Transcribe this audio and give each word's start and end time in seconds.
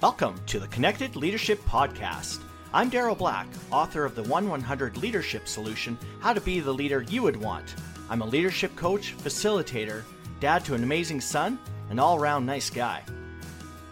Welcome 0.00 0.40
to 0.46 0.60
the 0.60 0.68
Connected 0.68 1.16
Leadership 1.16 1.60
Podcast. 1.64 2.40
I'm 2.72 2.88
Daryl 2.88 3.18
Black, 3.18 3.48
author 3.72 4.04
of 4.04 4.14
the 4.14 4.22
1 4.22 4.48
100 4.48 4.96
Leadership 4.96 5.48
Solution 5.48 5.98
How 6.20 6.32
to 6.32 6.40
Be 6.40 6.60
the 6.60 6.72
Leader 6.72 7.02
You 7.02 7.24
Would 7.24 7.34
Want. 7.34 7.74
I'm 8.08 8.22
a 8.22 8.26
leadership 8.26 8.76
coach, 8.76 9.16
facilitator, 9.18 10.04
dad 10.38 10.64
to 10.66 10.74
an 10.74 10.84
amazing 10.84 11.20
son, 11.20 11.58
an 11.90 11.98
all 11.98 12.16
around 12.16 12.46
nice 12.46 12.70
guy. 12.70 13.02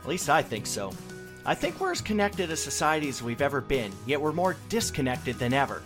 At 0.00 0.08
least 0.08 0.30
I 0.30 0.42
think 0.42 0.68
so. 0.68 0.92
I 1.44 1.56
think 1.56 1.80
we're 1.80 1.90
as 1.90 2.02
connected 2.02 2.52
as 2.52 2.62
society 2.62 3.08
as 3.08 3.20
we've 3.20 3.42
ever 3.42 3.60
been, 3.60 3.90
yet 4.06 4.20
we're 4.20 4.30
more 4.30 4.54
disconnected 4.68 5.40
than 5.40 5.52
ever. 5.52 5.82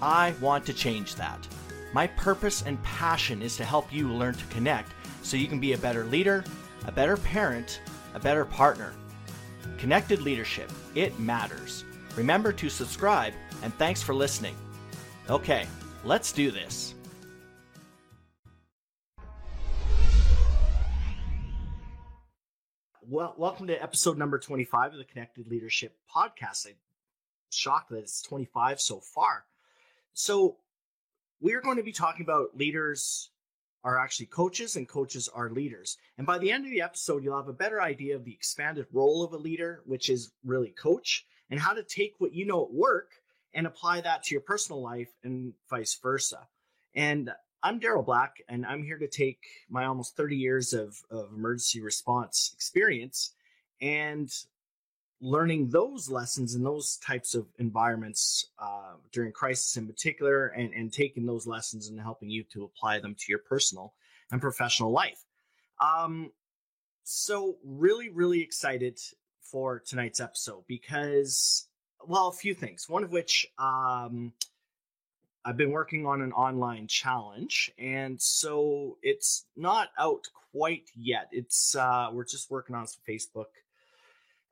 I 0.00 0.32
want 0.40 0.64
to 0.66 0.72
change 0.72 1.16
that. 1.16 1.46
My 1.92 2.06
purpose 2.06 2.62
and 2.62 2.82
passion 2.82 3.42
is 3.42 3.58
to 3.58 3.66
help 3.66 3.92
you 3.92 4.08
learn 4.08 4.36
to 4.36 4.46
connect 4.46 4.92
so 5.20 5.36
you 5.36 5.48
can 5.48 5.60
be 5.60 5.74
a 5.74 5.78
better 5.78 6.06
leader, 6.06 6.44
a 6.86 6.92
better 6.92 7.18
parent, 7.18 7.82
a 8.14 8.18
better 8.18 8.46
partner. 8.46 8.94
Connected 9.78 10.22
leadership, 10.22 10.70
it 10.94 11.18
matters. 11.18 11.84
Remember 12.16 12.52
to 12.52 12.68
subscribe, 12.68 13.32
and 13.62 13.72
thanks 13.74 14.02
for 14.02 14.14
listening. 14.14 14.54
Okay, 15.28 15.66
let's 16.04 16.32
do 16.32 16.50
this. 16.50 16.94
Well, 23.02 23.34
welcome 23.36 23.66
to 23.66 23.82
episode 23.82 24.18
number 24.18 24.38
25 24.38 24.92
of 24.92 24.98
the 24.98 25.04
Connected 25.04 25.48
Leadership 25.48 25.96
Podcast. 26.14 26.66
I'm 26.68 26.74
shocked 27.50 27.90
that 27.90 27.98
it's 27.98 28.22
25 28.22 28.80
so 28.80 29.00
far. 29.00 29.44
So, 30.12 30.58
we're 31.40 31.60
going 31.60 31.78
to 31.78 31.82
be 31.82 31.90
talking 31.90 32.22
about 32.24 32.56
leaders 32.56 33.30
are 33.82 33.98
actually 33.98 34.26
coaches 34.26 34.76
and 34.76 34.88
coaches 34.88 35.28
are 35.28 35.50
leaders. 35.50 35.96
And 36.18 36.26
by 36.26 36.38
the 36.38 36.50
end 36.50 36.64
of 36.64 36.70
the 36.70 36.82
episode, 36.82 37.24
you'll 37.24 37.36
have 37.36 37.48
a 37.48 37.52
better 37.52 37.80
idea 37.80 38.16
of 38.16 38.24
the 38.24 38.32
expanded 38.32 38.86
role 38.92 39.24
of 39.24 39.32
a 39.32 39.38
leader, 39.38 39.82
which 39.86 40.10
is 40.10 40.32
really 40.44 40.70
coach, 40.70 41.26
and 41.50 41.58
how 41.58 41.72
to 41.72 41.82
take 41.82 42.14
what 42.18 42.34
you 42.34 42.44
know 42.46 42.64
at 42.64 42.72
work 42.72 43.10
and 43.54 43.66
apply 43.66 44.00
that 44.02 44.22
to 44.24 44.34
your 44.34 44.42
personal 44.42 44.82
life 44.82 45.10
and 45.24 45.54
vice 45.68 45.98
versa. 46.02 46.46
And 46.94 47.30
I'm 47.62 47.80
Daryl 47.80 48.04
Black, 48.04 48.36
and 48.48 48.64
I'm 48.64 48.82
here 48.82 48.98
to 48.98 49.08
take 49.08 49.40
my 49.68 49.84
almost 49.84 50.16
30 50.16 50.36
years 50.36 50.72
of, 50.72 50.96
of 51.10 51.30
emergency 51.32 51.80
response 51.80 52.52
experience 52.54 53.34
and 53.80 54.30
learning 55.20 55.68
those 55.68 56.08
lessons 56.08 56.54
in 56.54 56.62
those 56.62 56.96
types 56.98 57.34
of 57.34 57.46
environments 57.58 58.46
uh, 58.58 58.94
during 59.12 59.32
crisis 59.32 59.76
in 59.76 59.86
particular 59.86 60.48
and, 60.48 60.72
and 60.72 60.92
taking 60.92 61.26
those 61.26 61.46
lessons 61.46 61.88
and 61.88 62.00
helping 62.00 62.30
you 62.30 62.42
to 62.44 62.64
apply 62.64 62.98
them 62.98 63.14
to 63.14 63.26
your 63.28 63.38
personal 63.38 63.92
and 64.32 64.40
professional 64.40 64.90
life. 64.90 65.22
Um, 65.80 66.30
so 67.04 67.56
really 67.64 68.08
really 68.08 68.40
excited 68.40 68.98
for 69.42 69.80
tonight's 69.80 70.20
episode 70.20 70.64
because 70.66 71.66
well 72.06 72.28
a 72.28 72.32
few 72.32 72.54
things. 72.54 72.88
One 72.88 73.04
of 73.04 73.10
which 73.10 73.46
um, 73.58 74.32
i've 75.44 75.56
been 75.56 75.70
working 75.70 76.06
on 76.06 76.20
an 76.20 76.32
online 76.32 76.86
challenge 76.86 77.72
and 77.78 78.20
so 78.20 78.98
it's 79.02 79.46
not 79.56 79.88
out 79.98 80.28
quite 80.52 80.90
yet. 80.94 81.28
It's 81.32 81.74
uh, 81.76 82.08
we're 82.12 82.24
just 82.24 82.50
working 82.50 82.74
on 82.74 82.86
some 82.86 83.02
facebook 83.08 83.46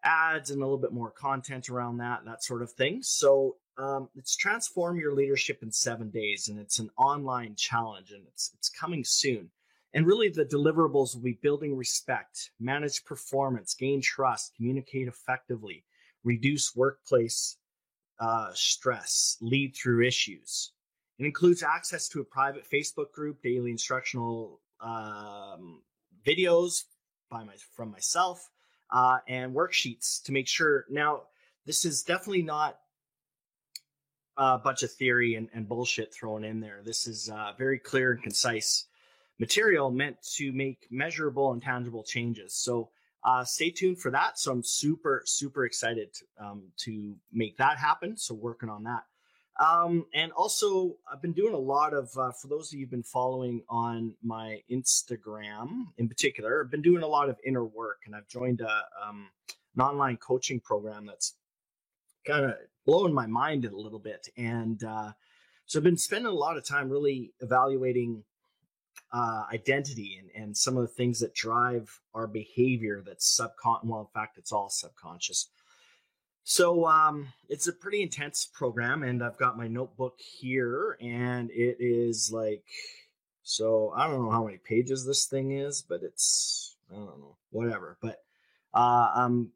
ads 0.04 0.50
and 0.50 0.60
a 0.62 0.64
little 0.64 0.78
bit 0.78 0.92
more 0.92 1.10
content 1.10 1.68
around 1.68 1.98
that, 1.98 2.24
that 2.24 2.42
sort 2.42 2.62
of 2.62 2.70
thing. 2.72 3.02
So 3.02 3.56
um, 3.78 4.08
it's 4.16 4.36
transform 4.36 4.98
your 4.98 5.14
leadership 5.14 5.62
in 5.62 5.70
seven 5.70 6.10
days, 6.10 6.48
and 6.48 6.58
it's 6.58 6.78
an 6.78 6.90
online 6.96 7.54
challenge, 7.56 8.10
and 8.10 8.24
it's 8.26 8.50
it's 8.54 8.68
coming 8.68 9.04
soon. 9.04 9.50
And 9.94 10.06
really, 10.06 10.28
the 10.28 10.44
deliverables 10.44 11.14
will 11.14 11.22
be 11.22 11.38
building 11.40 11.76
respect, 11.76 12.50
manage 12.60 13.04
performance, 13.04 13.74
gain 13.74 14.02
trust, 14.02 14.54
communicate 14.56 15.08
effectively, 15.08 15.84
reduce 16.24 16.76
workplace 16.76 17.56
uh, 18.20 18.50
stress, 18.52 19.36
lead 19.40 19.74
through 19.76 20.06
issues. 20.06 20.72
It 21.18 21.24
includes 21.24 21.62
access 21.62 22.08
to 22.10 22.20
a 22.20 22.24
private 22.24 22.64
Facebook 22.68 23.12
group, 23.12 23.42
daily 23.42 23.70
instructional 23.70 24.60
um, 24.80 25.82
videos 26.26 26.84
by 27.30 27.44
my 27.44 27.54
from 27.74 27.90
myself, 27.90 28.50
uh, 28.90 29.18
and 29.28 29.54
worksheets 29.54 30.22
to 30.24 30.32
make 30.32 30.48
sure. 30.48 30.84
Now, 30.90 31.22
this 31.66 31.84
is 31.84 32.02
definitely 32.02 32.42
not 32.42 32.78
a 34.36 34.58
bunch 34.58 34.82
of 34.82 34.92
theory 34.92 35.34
and, 35.34 35.48
and 35.52 35.68
bullshit 35.68 36.14
thrown 36.14 36.44
in 36.44 36.60
there. 36.60 36.80
This 36.84 37.06
is 37.06 37.28
uh, 37.28 37.52
very 37.58 37.78
clear 37.78 38.12
and 38.12 38.22
concise 38.22 38.86
material 39.38 39.90
meant 39.90 40.16
to 40.36 40.52
make 40.52 40.86
measurable 40.90 41.52
and 41.52 41.62
tangible 41.62 42.04
changes. 42.04 42.54
So 42.54 42.90
uh, 43.24 43.44
stay 43.44 43.70
tuned 43.70 44.00
for 44.00 44.10
that. 44.12 44.38
So 44.38 44.52
I'm 44.52 44.62
super, 44.62 45.22
super 45.26 45.64
excited 45.64 46.10
um, 46.40 46.62
to 46.78 47.14
make 47.32 47.56
that 47.58 47.78
happen. 47.78 48.16
So 48.16 48.34
working 48.34 48.68
on 48.68 48.84
that. 48.84 49.02
Um, 49.58 50.06
and 50.14 50.30
also, 50.32 50.96
I've 51.10 51.20
been 51.20 51.32
doing 51.32 51.52
a 51.54 51.58
lot 51.58 51.92
of, 51.92 52.10
uh, 52.16 52.30
for 52.30 52.46
those 52.46 52.72
of 52.72 52.78
you 52.78 52.84
who've 52.84 52.90
been 52.90 53.02
following 53.02 53.62
on 53.68 54.14
my 54.22 54.62
Instagram 54.70 55.86
in 55.98 56.08
particular, 56.08 56.62
I've 56.62 56.70
been 56.70 56.82
doing 56.82 57.02
a 57.02 57.08
lot 57.08 57.28
of 57.28 57.38
inner 57.44 57.64
work 57.64 58.02
and 58.06 58.14
I've 58.14 58.28
joined 58.28 58.60
a, 58.60 58.82
um, 59.04 59.30
an 59.74 59.82
online 59.82 60.16
coaching 60.16 60.60
program 60.60 61.06
that's 61.06 61.34
kind 62.24 62.44
of 62.44 62.54
blowing 62.86 63.12
my 63.12 63.26
mind 63.26 63.64
a 63.64 63.76
little 63.76 63.98
bit. 63.98 64.28
And 64.36 64.82
uh, 64.84 65.12
so 65.66 65.80
I've 65.80 65.84
been 65.84 65.98
spending 65.98 66.30
a 66.30 66.34
lot 66.34 66.56
of 66.56 66.64
time 66.64 66.88
really 66.88 67.32
evaluating 67.40 68.22
uh, 69.12 69.44
identity 69.52 70.20
and, 70.20 70.42
and 70.42 70.56
some 70.56 70.76
of 70.76 70.82
the 70.82 70.88
things 70.94 71.20
that 71.20 71.34
drive 71.34 72.00
our 72.14 72.26
behavior 72.26 73.02
that's 73.04 73.40
subcon 73.40 73.84
Well, 73.84 74.00
in 74.00 74.20
fact, 74.20 74.38
it's 74.38 74.52
all 74.52 74.68
subconscious. 74.70 75.50
So 76.50 76.86
um, 76.86 77.28
it's 77.50 77.68
a 77.68 77.74
pretty 77.74 78.00
intense 78.00 78.48
program, 78.50 79.02
and 79.02 79.22
I've 79.22 79.36
got 79.36 79.58
my 79.58 79.68
notebook 79.68 80.18
here, 80.18 80.96
and 80.98 81.50
it 81.50 81.76
is 81.78 82.32
like 82.32 82.64
so. 83.42 83.92
I 83.94 84.08
don't 84.08 84.24
know 84.24 84.30
how 84.30 84.46
many 84.46 84.56
pages 84.56 85.04
this 85.04 85.26
thing 85.26 85.50
is, 85.50 85.82
but 85.86 86.02
it's 86.02 86.74
I 86.90 86.94
don't 86.94 87.20
know, 87.20 87.36
whatever. 87.50 87.98
But 88.00 88.22
uh, 88.72 89.10
I'm 89.14 89.50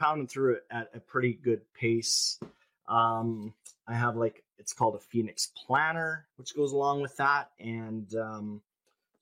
pounding 0.00 0.26
through 0.26 0.54
it 0.54 0.64
at 0.68 0.90
a 0.94 0.98
pretty 0.98 1.32
good 1.32 1.60
pace. 1.78 2.40
Um, 2.88 3.54
I 3.86 3.94
have 3.94 4.16
like 4.16 4.42
it's 4.58 4.72
called 4.72 4.96
a 4.96 4.98
Phoenix 4.98 5.52
Planner, 5.64 6.26
which 6.38 6.56
goes 6.56 6.72
along 6.72 7.02
with 7.02 7.16
that, 7.18 7.52
and 7.60 8.12
um, 8.16 8.62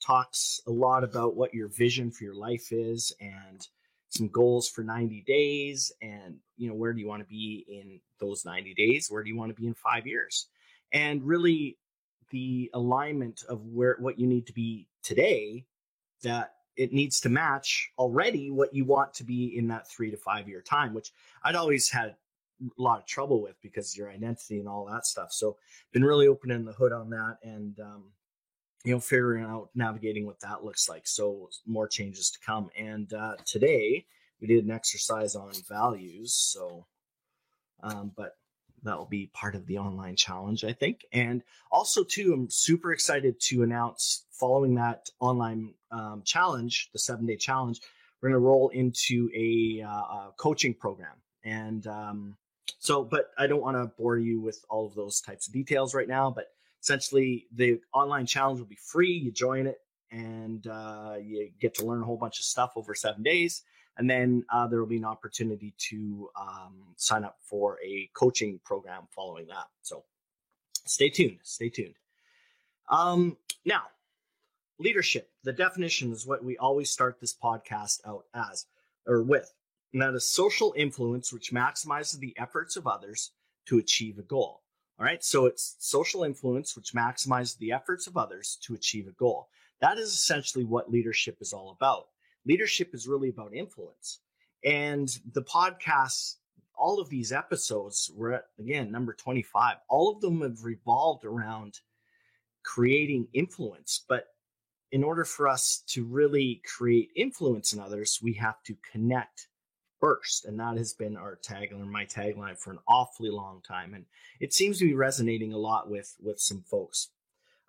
talks 0.01 0.63
a 0.67 0.71
lot 0.71 1.05
about 1.05 1.37
what 1.37 1.53
your 1.53 1.69
vision 1.69 2.11
for 2.11 2.25
your 2.25 2.35
life 2.35 2.73
is 2.73 3.13
and 3.21 3.69
some 4.15 4.29
goals 4.29 4.69
for 4.69 4.83
90 4.83 5.23
days 5.27 5.93
and 6.01 6.37
you 6.57 6.69
know 6.69 6.75
where 6.75 6.93
do 6.93 7.01
you 7.01 7.09
want 7.09 7.23
to 7.23 7.29
be 7.29 7.65
in 7.69 8.01
those 8.19 8.45
90 8.45 8.75
days? 8.75 9.11
Where 9.11 9.23
do 9.23 9.29
you 9.29 9.37
want 9.37 9.55
to 9.55 9.61
be 9.61 9.67
in 9.67 9.75
five 9.75 10.07
years? 10.07 10.49
And 10.93 11.23
really 11.25 11.77
the 12.31 12.71
alignment 12.75 13.45
of 13.49 13.65
where 13.67 13.97
what 13.99 14.19
you 14.19 14.27
need 14.27 14.47
to 14.47 14.53
be 14.53 14.89
today 15.03 15.65
that 16.23 16.55
it 16.77 16.93
needs 16.93 17.21
to 17.21 17.29
match 17.29 17.91
already 17.99 18.51
what 18.51 18.75
you 18.75 18.85
want 18.85 19.15
to 19.15 19.25
be 19.25 19.57
in 19.57 19.69
that 19.69 19.89
three 19.89 20.11
to 20.11 20.17
five 20.17 20.49
year 20.49 20.61
time 20.61 20.95
which 20.95 21.13
i'd 21.45 21.55
always 21.55 21.89
had 21.91 22.17
a 22.61 22.83
lot 22.83 22.99
of 22.99 23.07
trouble 23.07 23.43
with 23.43 23.61
because 23.63 23.97
your 23.97 24.11
identity 24.11 24.59
and 24.59 24.69
all 24.69 24.87
that 24.87 25.07
stuff. 25.07 25.33
So 25.33 25.57
been 25.93 26.05
really 26.05 26.29
opening 26.29 26.65
the 26.65 26.73
hood 26.73 26.93
on 26.93 27.11
that 27.11 27.39
and 27.43 27.79
um, 27.81 28.05
you 28.85 28.93
know, 28.93 29.01
figuring 29.01 29.45
out 29.45 29.71
navigating 29.75 30.27
what 30.27 30.41
that 30.41 30.63
looks 30.63 30.89
like. 30.89 31.07
So 31.07 31.49
more 31.67 31.89
changes 31.89 32.31
to 32.31 32.39
come. 32.45 32.71
And 32.77 33.13
uh, 33.13 33.37
today 33.47 34.07
we 34.41 34.47
did 34.47 34.65
an 34.65 34.71
exercise 34.71 35.35
on 35.35 35.53
values. 35.69 36.35
So, 36.35 36.87
um, 37.83 38.13
but 38.15 38.37
that 38.83 38.99
will 38.99 39.07
be 39.07 39.31
part 39.33 39.55
of 39.55 39.67
the 39.67 39.79
online 39.79 40.17
challenge, 40.17 40.65
I 40.65 40.73
think. 40.73 41.07
And 41.13 41.43
also, 41.73 42.05
too, 42.05 42.35
I'm 42.35 42.51
super 42.51 42.93
excited 42.93 43.41
to 43.41 43.63
announce 43.63 44.27
following 44.31 44.75
that 44.75 45.09
online 45.21 45.73
um, 45.91 46.23
challenge, 46.25 46.91
the 46.93 46.99
seven 46.99 47.25
day 47.25 47.37
challenge, 47.37 47.81
we're 48.21 48.29
going 48.29 48.41
to 48.41 48.47
roll 48.47 48.69
into 48.71 49.31
a, 49.35 49.83
uh, 49.83 49.89
a 49.89 50.31
coaching 50.37 50.75
program. 50.75 51.17
And 51.45 51.87
um, 51.87 52.37
so, 52.79 53.05
but 53.05 53.31
I 53.39 53.47
don't 53.47 53.63
want 53.63 53.77
to 53.77 53.87
bore 53.99 54.19
you 54.19 54.41
with 54.41 54.63
all 54.69 54.87
of 54.87 54.95
those 54.95 55.21
types 55.21 55.47
of 55.47 55.55
details 55.55 55.95
right 55.95 56.09
now. 56.09 56.31
But 56.31 56.54
essentially 56.85 57.47
the 57.55 57.81
online 57.95 58.27
challenge 58.27 58.61
will 58.61 58.67
be 58.67 58.77
free. 58.77 59.13
You 59.13 59.33
join 59.33 59.67
it 59.67 59.79
and 60.11 60.67
uh, 60.67 61.15
you 61.21 61.51
get 61.59 61.75
to 61.77 61.87
learn 61.87 62.03
a 62.03 62.05
whole 62.05 62.19
bunch 62.19 62.39
of 62.39 62.45
stuff 62.45 62.73
over 62.77 62.95
seven 62.95 63.23
days. 63.23 63.63
And 63.97 64.11
then 64.11 64.45
uh, 64.53 64.67
there 64.67 64.81
will 64.81 64.87
be 64.87 64.99
an 64.99 65.05
opportunity 65.05 65.73
to 65.89 66.29
um, 66.39 66.75
sign 66.97 67.25
up 67.25 67.39
for 67.41 67.79
a 67.83 68.11
coaching 68.13 68.61
program 68.65 69.05
following 69.15 69.47
that. 69.47 69.67
So 69.81 70.05
stay 70.85 71.09
tuned. 71.09 71.39
Stay 71.43 71.71
tuned. 71.71 71.95
Um, 72.91 73.39
now, 73.65 73.85
leadership. 74.79 75.31
The 75.43 75.55
definition 75.55 76.13
is 76.13 76.27
what 76.27 76.45
we 76.45 76.59
always 76.59 76.91
start 76.91 77.19
this 77.19 77.35
podcast 77.35 78.01
out 78.07 78.25
as 78.35 78.67
or 79.07 79.23
with. 79.23 79.51
And 79.95 80.03
that 80.03 80.13
is 80.13 80.29
social 80.29 80.75
influence, 80.77 81.33
which 81.33 81.51
maximizes 81.51 82.19
the 82.19 82.35
efforts 82.37 82.77
of 82.77 82.87
others 82.87 83.31
to 83.67 83.79
achieve 83.79 84.19
a 84.19 84.23
goal. 84.23 84.64
All 84.99 85.05
right. 85.05 85.25
So 85.25 85.47
it's 85.47 85.77
social 85.79 86.23
influence, 86.23 86.77
which 86.77 86.93
maximizes 86.93 87.59
the 87.59 87.73
efforts 87.73 88.07
of 88.07 88.17
others 88.17 88.59
to 88.63 88.75
achieve 88.75 89.09
a 89.09 89.13
goal. 89.13 89.49
That 89.81 89.99
is 89.99 90.13
essentially 90.13 90.65
what 90.65 90.91
leadership 90.91 91.39
is 91.41 91.53
all 91.53 91.71
about. 91.71 92.07
Leadership 92.47 92.95
is 92.95 93.09
really 93.09 93.29
about 93.29 93.55
influence. 93.55 94.21
And 94.65 95.09
the 95.33 95.43
podcast, 95.43 96.37
all 96.77 97.01
of 97.01 97.09
these 97.09 97.33
episodes, 97.33 98.11
we're 98.15 98.33
at, 98.33 98.45
again, 98.59 98.93
number 98.93 99.13
25, 99.13 99.77
all 99.89 100.13
of 100.13 100.21
them 100.21 100.43
have 100.43 100.65
revolved 100.65 101.25
around 101.25 101.81
creating 102.63 103.27
influence. 103.33 104.05
But 104.09 104.29
in 104.93 105.03
order 105.03 105.25
for 105.25 105.49
us 105.49 105.83
to 105.89 106.05
really 106.05 106.63
create 106.77 107.11
influence 107.17 107.73
in 107.73 107.81
others, 107.81 108.21
we 108.23 108.35
have 108.35 108.63
to 108.63 108.77
connect 108.93 109.49
first. 110.05 110.45
And 110.45 110.61
that 110.61 110.77
has 110.77 110.93
been 110.93 111.17
our 111.17 111.39
tagline, 111.43 111.87
my 111.87 112.05
tagline 112.05 112.59
for 112.59 112.71
an 112.71 112.79
awfully 112.87 113.31
long 113.31 113.63
time. 113.67 113.95
And 113.95 114.05
it 114.39 114.53
seems 114.53 114.79
to 114.79 114.85
be 114.85 114.95
resonating 114.95 115.55
a 115.55 115.59
lot 115.59 115.89
with, 115.89 116.15
with 116.23 116.39
some 116.39 116.63
folks. 116.63 117.09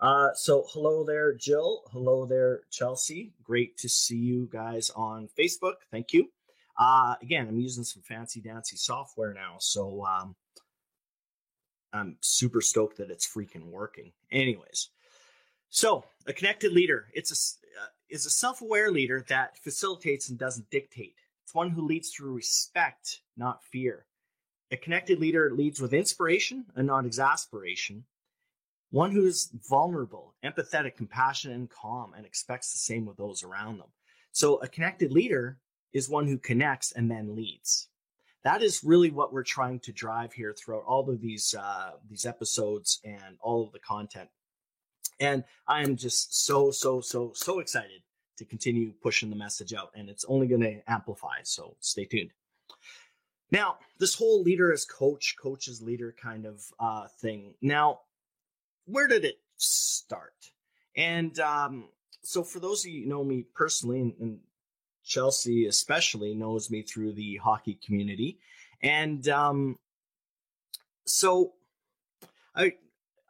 Uh, 0.01 0.33
so 0.33 0.65
hello 0.71 1.05
there, 1.05 1.33
Jill. 1.33 1.83
Hello 1.93 2.25
there, 2.25 2.63
Chelsea. 2.69 3.31
Great 3.41 3.77
to 3.77 3.87
see 3.87 4.17
you 4.17 4.49
guys 4.51 4.91
on 4.97 5.29
Facebook. 5.39 5.75
Thank 5.91 6.11
you. 6.11 6.27
Uh, 6.77 7.15
again, 7.21 7.47
I'm 7.47 7.59
using 7.61 7.85
some 7.85 8.01
fancy 8.01 8.41
dancy 8.41 8.75
software 8.75 9.33
now, 9.33 9.55
so 9.59 10.03
um, 10.05 10.35
I'm 11.93 12.17
super 12.19 12.59
stoked 12.59 12.97
that 12.97 13.09
it's 13.09 13.25
freaking 13.25 13.71
working. 13.71 14.11
Anyways, 14.29 14.89
so 15.69 16.03
a 16.27 16.33
connected 16.33 16.73
leader, 16.73 17.05
it's 17.13 17.31
a 17.31 17.39
uh, 17.81 17.87
is 18.09 18.25
a 18.25 18.29
self-aware 18.29 18.91
leader 18.91 19.23
that 19.29 19.57
facilitates 19.63 20.27
and 20.27 20.37
doesn't 20.37 20.69
dictate. 20.69 21.15
It's 21.45 21.53
one 21.53 21.69
who 21.69 21.85
leads 21.85 22.09
through 22.09 22.33
respect, 22.33 23.21
not 23.37 23.63
fear. 23.63 24.07
A 24.71 24.77
connected 24.77 25.19
leader 25.19 25.51
leads 25.53 25.79
with 25.79 25.93
inspiration 25.93 26.65
and 26.75 26.87
not 26.87 27.05
exasperation. 27.05 28.05
One 28.89 29.11
who 29.11 29.27
is 29.27 29.51
vulnerable, 29.69 30.33
empathetic, 30.43 30.95
compassionate, 30.95 31.55
and 31.55 31.69
calm, 31.69 32.15
and 32.15 32.25
expects 32.25 32.71
the 32.71 32.79
same 32.79 33.05
with 33.05 33.17
those 33.17 33.43
around 33.43 33.77
them. 33.77 33.89
So, 34.31 34.55
a 34.57 34.67
connected 34.67 35.11
leader 35.11 35.59
is 35.93 36.09
one 36.09 36.27
who 36.27 36.39
connects 36.39 36.93
and 36.93 37.11
then 37.11 37.35
leads. 37.35 37.89
That 38.43 38.63
is 38.63 38.83
really 38.83 39.11
what 39.11 39.31
we're 39.31 39.43
trying 39.43 39.81
to 39.81 39.93
drive 39.93 40.33
here 40.33 40.53
throughout 40.53 40.85
all 40.87 41.07
of 41.07 41.21
these 41.21 41.53
uh, 41.53 41.91
these 42.09 42.25
episodes 42.25 42.99
and 43.03 43.37
all 43.39 43.63
of 43.63 43.71
the 43.71 43.79
content. 43.79 44.29
And 45.19 45.43
I 45.67 45.83
am 45.83 45.95
just 45.95 46.43
so 46.43 46.71
so 46.71 47.01
so 47.01 47.33
so 47.35 47.59
excited 47.59 48.01
to 48.37 48.45
continue 48.45 48.93
pushing 49.01 49.29
the 49.29 49.35
message 49.35 49.73
out, 49.73 49.91
and 49.95 50.09
it's 50.09 50.25
only 50.25 50.47
going 50.47 50.61
to 50.61 50.81
amplify. 50.89 51.37
So 51.43 51.75
stay 51.79 52.05
tuned. 52.05 52.31
Now, 53.51 53.77
this 53.99 54.15
whole 54.15 54.41
leader 54.41 54.73
as 54.73 54.85
coach, 54.85 55.35
coach 55.41 55.67
as 55.67 55.81
leader 55.81 56.13
kind 56.21 56.45
of 56.45 56.63
uh, 56.79 57.07
thing. 57.19 57.53
Now, 57.61 58.01
where 58.85 59.07
did 59.07 59.23
it 59.23 59.39
start? 59.57 60.33
And 60.97 61.39
um, 61.39 61.89
so, 62.21 62.43
for 62.43 62.59
those 62.59 62.85
of 62.85 62.91
you 62.91 63.03
who 63.03 63.09
know 63.09 63.23
me 63.23 63.45
personally, 63.53 64.01
and, 64.01 64.13
and 64.19 64.39
Chelsea 65.03 65.67
especially 65.67 66.33
knows 66.33 66.71
me 66.71 66.81
through 66.81 67.13
the 67.13 67.37
hockey 67.37 67.79
community, 67.85 68.39
and 68.81 69.27
um, 69.29 69.77
so 71.05 71.53
I 72.55 72.73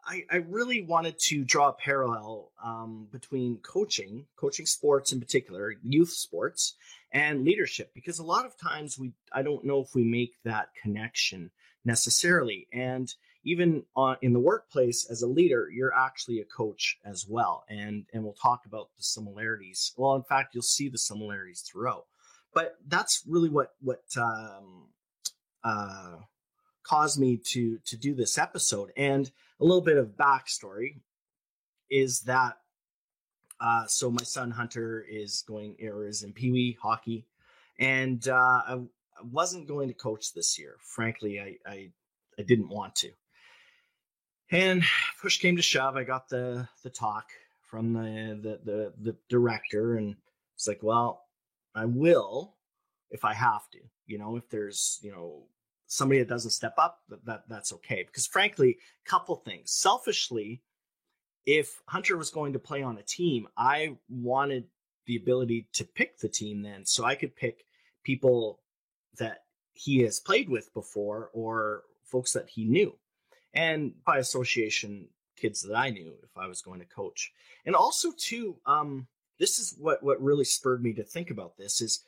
I, 0.06 0.24
I 0.32 0.36
really 0.38 0.84
wanted 0.84 1.18
to 1.30 1.44
draw 1.44 1.70
a 1.70 1.74
parallel 1.74 2.52
um, 2.64 3.08
between 3.12 3.58
coaching, 3.58 4.26
coaching 4.36 4.66
sports 4.66 5.12
in 5.12 5.20
particular, 5.20 5.74
youth 5.84 6.12
sports, 6.12 6.76
and 7.12 7.44
leadership, 7.44 7.92
because 7.94 8.20
a 8.20 8.24
lot 8.24 8.46
of 8.46 8.58
times 8.58 9.00
we 9.00 9.14
I 9.32 9.42
don't 9.42 9.66
know 9.66 9.80
if 9.80 9.96
we 9.96 10.04
make 10.04 10.34
that 10.44 10.70
connection 10.82 11.52
necessarily. 11.84 12.68
And 12.72 13.14
even 13.44 13.84
on, 13.96 14.18
in 14.22 14.34
the 14.34 14.40
workplace 14.40 15.08
as 15.10 15.22
a 15.22 15.28
leader, 15.28 15.70
you're 15.72 15.96
actually 15.96 16.40
a 16.40 16.46
coach 16.46 16.98
as 17.06 17.26
well. 17.28 17.64
And 17.70 18.06
and 18.14 18.24
we'll 18.24 18.34
talk 18.34 18.66
about 18.66 18.90
the 18.98 19.04
similarities. 19.04 19.94
Well, 19.98 20.16
in 20.16 20.24
fact, 20.24 20.54
you'll 20.54 20.64
see 20.64 20.90
the 20.90 20.98
similarities 20.98 21.62
throughout. 21.62 22.06
But 22.54 22.76
that's 22.88 23.24
really 23.28 23.50
what 23.50 23.74
what 23.82 24.04
um, 24.18 24.90
uh, 25.64 26.18
caused 26.84 27.20
me 27.20 27.38
to 27.38 27.80
to 27.86 27.98
do 27.98 28.14
this 28.14 28.38
episode. 28.38 28.92
And 28.98 29.32
a 29.60 29.64
little 29.64 29.82
bit 29.82 29.98
of 29.98 30.18
backstory 30.18 31.00
is 31.90 32.22
that 32.22 32.58
uh, 33.60 33.86
so 33.88 34.12
my 34.12 34.24
son 34.24 34.52
Hunter 34.52 35.06
is 35.10 35.44
going 35.48 35.76
or 35.82 36.06
is 36.06 36.24
in 36.24 36.34
Pee 36.34 36.52
Wee 36.52 36.78
hockey, 36.82 37.26
and 37.80 38.28
uh, 38.28 38.34
I, 38.34 38.74
I, 38.74 39.24
wasn't 39.32 39.68
going 39.68 39.88
to 39.88 39.94
coach 39.94 40.34
this 40.34 40.60
year. 40.60 40.76
Frankly, 40.80 41.40
I, 41.40 41.56
I 41.66 41.90
I 42.38 42.44
didn't 42.44 42.70
want 42.70 42.96
to. 42.98 43.12
And 44.52 44.84
push 45.22 45.40
came 45.40 45.56
to 45.56 45.62
shove. 45.62 45.96
I 45.96 46.04
got 46.04 46.28
the 46.28 46.68
the 46.84 46.90
talk 46.90 47.30
from 47.62 47.94
the 47.94 48.40
the 48.42 48.72
the, 48.72 48.94
the 49.02 49.16
director, 49.30 49.96
and 49.96 50.16
it's 50.56 50.68
like, 50.68 50.84
well, 50.84 51.24
I 51.74 51.86
will 51.86 52.56
if 53.10 53.24
I 53.24 53.34
have 53.34 53.70
to. 53.72 53.80
You 54.06 54.18
know, 54.18 54.36
if 54.36 54.50
there's 54.50 55.00
you 55.02 55.12
know 55.12 55.44
somebody 55.88 56.20
that 56.20 56.30
doesn't 56.30 56.52
step 56.52 56.76
up, 56.78 57.02
that, 57.10 57.26
that 57.26 57.44
that's 57.50 57.74
okay. 57.74 58.04
Because 58.04 58.28
frankly, 58.28 58.78
couple 59.06 59.36
things. 59.38 59.72
Selfishly, 59.72 60.62
if 61.46 61.82
Hunter 61.88 62.18
was 62.18 62.30
going 62.30 62.54
to 62.54 62.60
play 62.60 62.82
on 62.82 62.98
a 62.98 63.04
team, 63.04 63.48
I 63.58 63.98
wanted 64.10 64.66
the 65.06 65.16
ability 65.18 65.68
to 65.74 65.84
pick 65.84 66.18
the 66.18 66.30
team 66.30 66.64
then, 66.64 66.86
so 66.86 67.06
I 67.06 67.16
could 67.16 67.36
pick 67.36 67.66
people 68.04 68.60
that 69.18 69.44
he 69.74 70.00
has 70.00 70.20
played 70.20 70.50
with 70.50 70.74
before 70.74 71.30
or 71.34 71.84
folks 72.04 72.34
that 72.34 72.50
he 72.50 72.66
knew, 72.66 72.96
and 73.54 73.94
by 74.04 74.18
association, 74.18 75.08
kids 75.38 75.62
that 75.62 75.76
I 75.76 75.92
knew 75.92 76.14
if 76.24 76.36
I 76.38 76.48
was 76.48 76.62
going 76.62 76.80
to 76.80 76.86
coach. 76.86 77.32
And 77.66 77.76
also, 77.76 78.12
too, 78.18 78.56
um, 78.66 79.08
this 79.40 79.60
is 79.60 79.76
what 79.78 80.02
what 80.02 80.22
really 80.22 80.46
spurred 80.46 80.82
me 80.82 80.94
to 80.94 81.04
think 81.04 81.30
about 81.30 81.58
this 81.58 81.82
is 81.82 82.04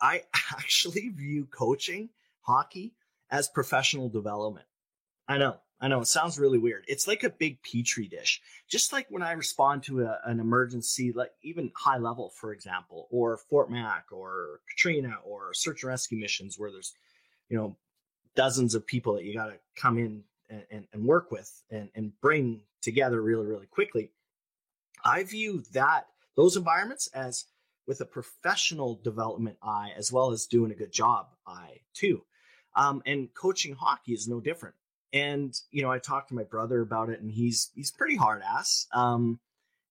I 0.00 0.22
actually 0.52 1.08
view 1.08 1.46
coaching 1.46 2.10
hockey 2.42 2.94
as 3.30 3.48
professional 3.48 4.08
development. 4.08 4.66
I 5.28 5.38
know, 5.38 5.56
I 5.80 5.88
know, 5.88 6.00
it 6.00 6.08
sounds 6.08 6.38
really 6.38 6.58
weird. 6.58 6.84
It's 6.88 7.06
like 7.06 7.22
a 7.22 7.30
big 7.30 7.62
petri 7.62 8.08
dish. 8.08 8.40
Just 8.68 8.92
like 8.92 9.06
when 9.10 9.22
I 9.22 9.32
respond 9.32 9.84
to 9.84 10.02
a, 10.02 10.18
an 10.24 10.40
emergency, 10.40 11.12
like 11.12 11.30
even 11.42 11.70
High 11.76 11.98
Level, 11.98 12.30
for 12.30 12.52
example, 12.52 13.06
or 13.10 13.36
Fort 13.36 13.70
Mac 13.70 14.06
or 14.12 14.60
Katrina 14.68 15.16
or 15.24 15.54
search 15.54 15.82
and 15.82 15.90
rescue 15.90 16.18
missions 16.18 16.58
where 16.58 16.70
there's, 16.70 16.94
you 17.48 17.56
know, 17.56 17.76
dozens 18.34 18.74
of 18.74 18.86
people 18.86 19.14
that 19.14 19.24
you 19.24 19.34
got 19.34 19.46
to 19.46 19.58
come 19.76 19.98
in 19.98 20.22
and, 20.48 20.64
and, 20.70 20.86
and 20.92 21.04
work 21.04 21.30
with 21.30 21.62
and, 21.70 21.88
and 21.94 22.12
bring 22.20 22.60
together 22.82 23.20
really, 23.22 23.46
really 23.46 23.66
quickly. 23.66 24.10
I 25.04 25.22
view 25.24 25.62
that 25.72 26.06
those 26.36 26.56
environments 26.56 27.08
as 27.14 27.46
with 27.86 28.00
a 28.00 28.06
professional 28.06 29.00
development 29.02 29.56
eye 29.62 29.92
as 29.96 30.12
well 30.12 30.30
as 30.30 30.46
doing 30.46 30.70
a 30.70 30.76
good 30.76 30.92
job 30.92 31.28
eye 31.46 31.80
too. 31.94 32.22
Um, 32.76 33.02
and 33.06 33.28
coaching 33.34 33.74
hockey 33.74 34.12
is 34.12 34.28
no 34.28 34.40
different. 34.40 34.74
And 35.12 35.54
you 35.70 35.82
know, 35.82 35.90
I 35.90 35.98
talked 35.98 36.28
to 36.28 36.34
my 36.34 36.44
brother 36.44 36.80
about 36.80 37.10
it, 37.10 37.20
and 37.20 37.30
he's 37.30 37.70
he's 37.74 37.90
pretty 37.90 38.16
hard 38.16 38.42
ass. 38.42 38.86
Um, 38.92 39.40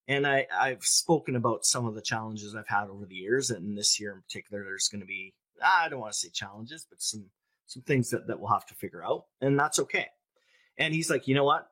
and 0.08 0.26
I 0.26 0.48
I've 0.54 0.84
spoken 0.84 1.36
about 1.36 1.66
some 1.66 1.86
of 1.86 1.96
the 1.96 2.02
challenges 2.02 2.56
I've 2.56 2.68
had 2.68 2.88
over 2.88 3.06
the 3.06 3.16
years, 3.16 3.50
and 3.50 3.78
this 3.78 4.00
year 4.00 4.14
in 4.14 4.22
particular, 4.22 4.64
there's 4.64 4.88
going 4.88 5.02
to 5.02 5.08
be 5.08 5.34
I 5.64 5.90
don't 5.90 6.00
want 6.00 6.14
to 6.14 6.20
say 6.20 6.30
challenges, 6.30 6.86
but 6.90 7.02
some 7.02 7.26
some 7.66 7.84
things 7.84 8.10
that 8.12 8.28
that 8.28 8.40
we'll 8.40 8.50
have 8.50 8.66
to 8.68 8.76
figure 8.76 9.04
out, 9.04 9.26
and 9.42 9.60
that's 9.60 9.80
okay. 9.80 10.08
And 10.78 10.94
he's 10.94 11.10
like, 11.10 11.28
you 11.28 11.36
know 11.36 11.44
what, 11.44 11.68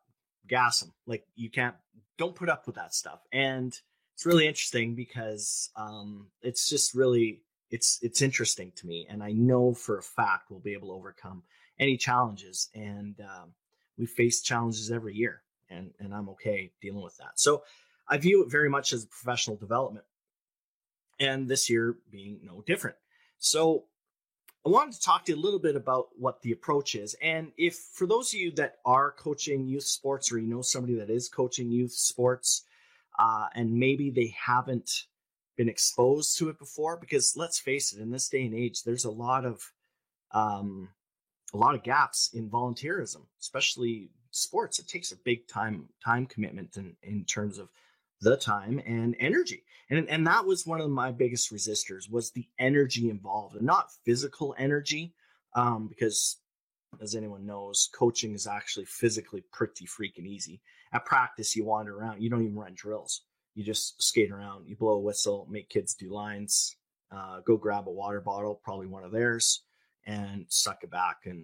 gas 0.47 0.81
him. 0.81 0.93
Like 1.05 1.25
you 1.35 1.49
can't 1.49 1.75
don't 2.17 2.35
put 2.35 2.49
up 2.49 2.65
with 2.65 2.75
that 2.75 2.93
stuff. 2.93 3.19
And 3.31 3.73
it's 4.15 4.25
really 4.25 4.47
interesting 4.47 4.95
because 4.95 5.69
um, 5.75 6.27
it's 6.41 6.69
just 6.69 6.95
really 6.95 7.41
it's 7.69 7.99
it's 8.01 8.21
interesting 8.21 8.71
to 8.77 8.87
me, 8.87 9.07
and 9.09 9.23
I 9.23 9.31
know 9.31 9.73
for 9.73 9.97
a 9.97 10.03
fact 10.03 10.49
we'll 10.49 10.59
be 10.59 10.73
able 10.73 10.89
to 10.89 10.93
overcome 10.93 11.43
any 11.79 11.97
challenges. 11.97 12.69
And 12.73 13.19
um, 13.21 13.53
we 13.97 14.05
face 14.05 14.41
challenges 14.41 14.91
every 14.91 15.15
year, 15.15 15.41
and 15.69 15.91
and 15.99 16.13
I'm 16.13 16.29
okay 16.29 16.71
dealing 16.81 17.03
with 17.03 17.17
that. 17.17 17.39
So 17.39 17.63
I 18.07 18.17
view 18.17 18.43
it 18.43 18.51
very 18.51 18.69
much 18.69 18.93
as 18.93 19.05
professional 19.05 19.57
development, 19.57 20.05
and 21.19 21.47
this 21.47 21.69
year 21.69 21.97
being 22.11 22.39
no 22.43 22.63
different. 22.65 22.95
So 23.39 23.85
I 24.65 24.69
wanted 24.69 24.95
to 24.95 25.01
talk 25.01 25.25
to 25.25 25.31
you 25.31 25.37
a 25.37 25.41
little 25.41 25.59
bit 25.59 25.75
about 25.75 26.09
what 26.17 26.41
the 26.41 26.51
approach 26.51 26.95
is. 26.95 27.15
And 27.21 27.51
if 27.57 27.75
for 27.93 28.05
those 28.05 28.33
of 28.33 28.39
you 28.39 28.51
that 28.51 28.79
are 28.85 29.11
coaching 29.11 29.65
youth 29.65 29.85
sports 29.85 30.31
or 30.31 30.39
you 30.39 30.47
know 30.47 30.61
somebody 30.61 30.95
that 30.95 31.09
is 31.09 31.29
coaching 31.29 31.71
youth 31.71 31.93
sports 31.93 32.63
uh, 33.17 33.47
and 33.55 33.71
maybe 33.71 34.09
they 34.09 34.35
haven't 34.37 35.05
been 35.57 35.69
exposed 35.69 36.37
to 36.37 36.49
it 36.49 36.59
before 36.59 36.97
because 36.97 37.35
let's 37.35 37.59
face 37.59 37.91
it 37.91 38.01
in 38.01 38.11
this 38.11 38.29
day 38.29 38.45
and 38.45 38.55
age 38.55 38.83
there's 38.83 39.05
a 39.05 39.11
lot 39.11 39.43
of 39.43 39.73
um, 40.31 40.89
a 41.53 41.57
lot 41.57 41.75
of 41.75 41.83
gaps 41.83 42.29
in 42.33 42.49
volunteerism 42.49 43.23
especially 43.41 44.09
sports. 44.31 44.79
It 44.79 44.87
takes 44.87 45.11
a 45.11 45.17
big 45.17 45.47
time 45.47 45.89
time 46.03 46.25
commitment 46.25 46.77
in, 46.77 46.95
in 47.03 47.25
terms 47.25 47.57
of 47.57 47.69
the 48.21 48.37
time 48.37 48.81
and 48.85 49.15
energy. 49.19 49.63
And 49.89 50.07
and 50.09 50.25
that 50.27 50.45
was 50.45 50.65
one 50.65 50.81
of 50.81 50.89
my 50.89 51.11
biggest 51.11 51.51
resistors 51.51 52.09
was 52.09 52.31
the 52.31 52.47
energy 52.59 53.09
involved 53.09 53.55
and 53.55 53.65
not 53.65 53.91
physical 54.05 54.55
energy 54.57 55.13
um, 55.55 55.87
because 55.87 56.37
as 57.01 57.15
anyone 57.15 57.45
knows 57.45 57.89
coaching 57.93 58.33
is 58.33 58.47
actually 58.47 58.85
physically 58.85 59.43
pretty 59.51 59.85
freaking 59.85 60.25
easy. 60.25 60.61
At 60.93 61.05
practice 61.05 61.55
you 61.55 61.65
wander 61.65 61.97
around 61.97 62.21
you 62.21 62.29
don't 62.29 62.43
even 62.43 62.55
run 62.55 62.73
drills 62.75 63.23
you 63.57 63.63
just 63.63 63.99
skate 64.01 64.29
around, 64.31 64.67
you 64.67 64.75
blow 64.75 64.93
a 64.93 64.99
whistle, 64.99 65.47
make 65.49 65.67
kids 65.67 65.95
do 65.95 66.13
lines, 66.13 66.75
uh, 67.11 67.39
go 67.39 67.57
grab 67.57 67.87
a 67.87 67.91
water 67.91 68.21
bottle, 68.21 68.61
probably 68.63 68.85
one 68.85 69.03
of 69.03 69.11
theirs, 69.11 69.63
and 70.05 70.45
suck 70.47 70.83
it 70.83 70.91
back, 70.91 71.21
and 71.25 71.43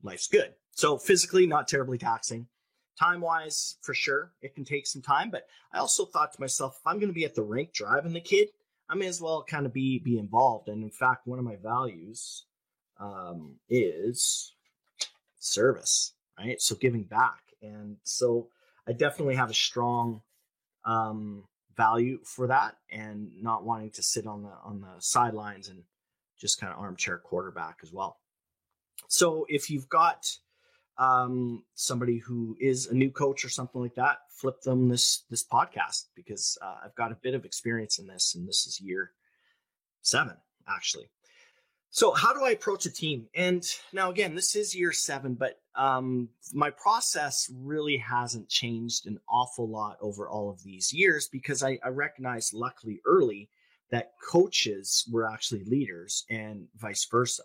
life's 0.00 0.28
good. 0.28 0.54
So 0.70 0.96
physically, 0.96 1.48
not 1.48 1.66
terribly 1.66 1.98
taxing. 1.98 2.46
Time 2.96 3.20
wise, 3.20 3.78
for 3.82 3.94
sure, 3.94 4.30
it 4.42 4.54
can 4.54 4.64
take 4.64 4.86
some 4.86 5.02
time. 5.02 5.28
But 5.28 5.46
I 5.72 5.78
also 5.78 6.04
thought 6.04 6.32
to 6.32 6.40
myself, 6.40 6.76
if 6.78 6.86
I'm 6.86 6.98
going 6.98 7.08
to 7.08 7.14
be 7.14 7.24
at 7.24 7.34
the 7.34 7.42
rink 7.42 7.72
driving 7.72 8.12
the 8.12 8.20
kid, 8.20 8.50
I 8.88 8.94
may 8.94 9.08
as 9.08 9.20
well 9.20 9.42
kind 9.42 9.66
of 9.66 9.72
be 9.72 9.98
be 9.98 10.18
involved. 10.18 10.68
And 10.68 10.84
in 10.84 10.90
fact, 10.90 11.26
one 11.26 11.40
of 11.40 11.44
my 11.44 11.56
values 11.56 12.44
um, 13.00 13.56
is 13.68 14.54
service, 15.40 16.12
right? 16.38 16.60
So 16.60 16.76
giving 16.76 17.02
back, 17.04 17.40
and 17.60 17.96
so 18.04 18.48
I 18.86 18.92
definitely 18.92 19.34
have 19.34 19.50
a 19.50 19.54
strong 19.54 20.22
um, 20.84 21.44
value 21.76 22.18
for 22.24 22.46
that, 22.48 22.76
and 22.90 23.30
not 23.40 23.64
wanting 23.64 23.90
to 23.92 24.02
sit 24.02 24.26
on 24.26 24.42
the 24.42 24.52
on 24.64 24.80
the 24.80 24.94
sidelines 25.00 25.68
and 25.68 25.82
just 26.38 26.60
kind 26.60 26.72
of 26.72 26.78
armchair 26.78 27.18
quarterback 27.18 27.78
as 27.82 27.92
well. 27.92 28.18
So 29.08 29.46
if 29.48 29.70
you've 29.70 29.88
got 29.88 30.26
um, 30.98 31.64
somebody 31.74 32.18
who 32.18 32.56
is 32.60 32.86
a 32.86 32.94
new 32.94 33.10
coach 33.10 33.44
or 33.44 33.48
something 33.48 33.80
like 33.80 33.94
that, 33.94 34.18
flip 34.30 34.60
them 34.62 34.88
this 34.88 35.24
this 35.30 35.44
podcast 35.44 36.06
because 36.14 36.58
uh, 36.62 36.76
I've 36.84 36.94
got 36.94 37.12
a 37.12 37.18
bit 37.22 37.34
of 37.34 37.44
experience 37.44 37.98
in 37.98 38.06
this, 38.06 38.34
and 38.34 38.46
this 38.46 38.66
is 38.66 38.80
year 38.80 39.12
seven 40.02 40.36
actually. 40.68 41.10
So 41.92 42.12
how 42.12 42.32
do 42.32 42.44
I 42.44 42.50
approach 42.50 42.86
a 42.86 42.90
team? 42.90 43.26
And 43.34 43.64
now 43.92 44.10
again, 44.10 44.36
this 44.36 44.54
is 44.54 44.76
year 44.76 44.92
seven, 44.92 45.34
but 45.34 45.60
um, 45.74 46.28
my 46.52 46.70
process 46.70 47.50
really 47.52 47.96
hasn't 47.96 48.48
changed 48.48 49.06
an 49.06 49.18
awful 49.28 49.68
lot 49.68 49.96
over 50.00 50.28
all 50.28 50.50
of 50.50 50.62
these 50.62 50.92
years 50.92 51.28
because 51.30 51.64
I, 51.64 51.78
I 51.84 51.88
recognized 51.88 52.54
luckily 52.54 53.00
early 53.04 53.50
that 53.90 54.12
coaches 54.22 55.04
were 55.10 55.28
actually 55.28 55.64
leaders 55.64 56.24
and 56.30 56.68
vice 56.76 57.06
versa. 57.10 57.42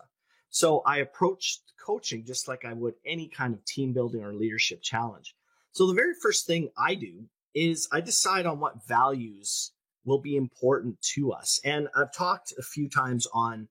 So 0.48 0.80
I 0.86 0.98
approached 0.98 1.62
coaching 1.84 2.24
just 2.24 2.46
like 2.46 2.64
I 2.64 2.72
would 2.72 2.94
any 3.04 3.28
kind 3.28 3.52
of 3.52 3.64
team 3.64 3.92
building 3.92 4.22
or 4.22 4.32
leadership 4.32 4.80
challenge. 4.80 5.34
So 5.72 5.88
the 5.88 5.94
very 5.94 6.14
first 6.22 6.46
thing 6.46 6.70
I 6.78 6.94
do 6.94 7.24
is 7.52 7.88
I 7.90 8.00
decide 8.00 8.46
on 8.46 8.60
what 8.60 8.86
values 8.86 9.72
will 10.04 10.20
be 10.20 10.36
important 10.36 11.00
to 11.14 11.32
us. 11.32 11.60
And 11.64 11.88
I've 11.96 12.14
talked 12.14 12.54
a 12.58 12.62
few 12.62 12.88
times 12.88 13.26
on 13.34 13.68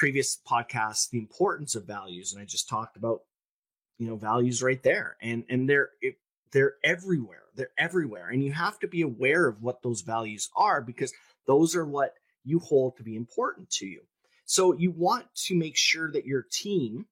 previous 0.00 0.38
podcasts 0.48 1.10
the 1.10 1.18
importance 1.18 1.74
of 1.74 1.86
values 1.86 2.32
and 2.32 2.40
I 2.40 2.46
just 2.46 2.70
talked 2.70 2.96
about 2.96 3.20
you 3.98 4.08
know 4.08 4.16
values 4.16 4.62
right 4.62 4.82
there. 4.82 5.16
And 5.20 5.44
and 5.50 5.68
they're 5.68 5.90
it, 6.00 6.16
they're 6.52 6.76
everywhere. 6.82 7.44
They're 7.54 7.70
everywhere. 7.78 8.30
And 8.30 8.42
you 8.42 8.50
have 8.52 8.78
to 8.80 8.88
be 8.88 9.02
aware 9.02 9.46
of 9.46 9.62
what 9.62 9.82
those 9.82 10.00
values 10.00 10.48
are 10.56 10.80
because 10.80 11.12
those 11.46 11.76
are 11.76 11.84
what 11.84 12.14
you 12.42 12.58
hold 12.58 12.96
to 12.96 13.02
be 13.02 13.14
important 13.14 13.68
to 13.72 13.86
you. 13.86 14.00
So 14.46 14.72
you 14.72 14.90
want 14.90 15.26
to 15.44 15.54
make 15.54 15.76
sure 15.76 16.10
that 16.10 16.24
your 16.24 16.46
team 16.50 17.06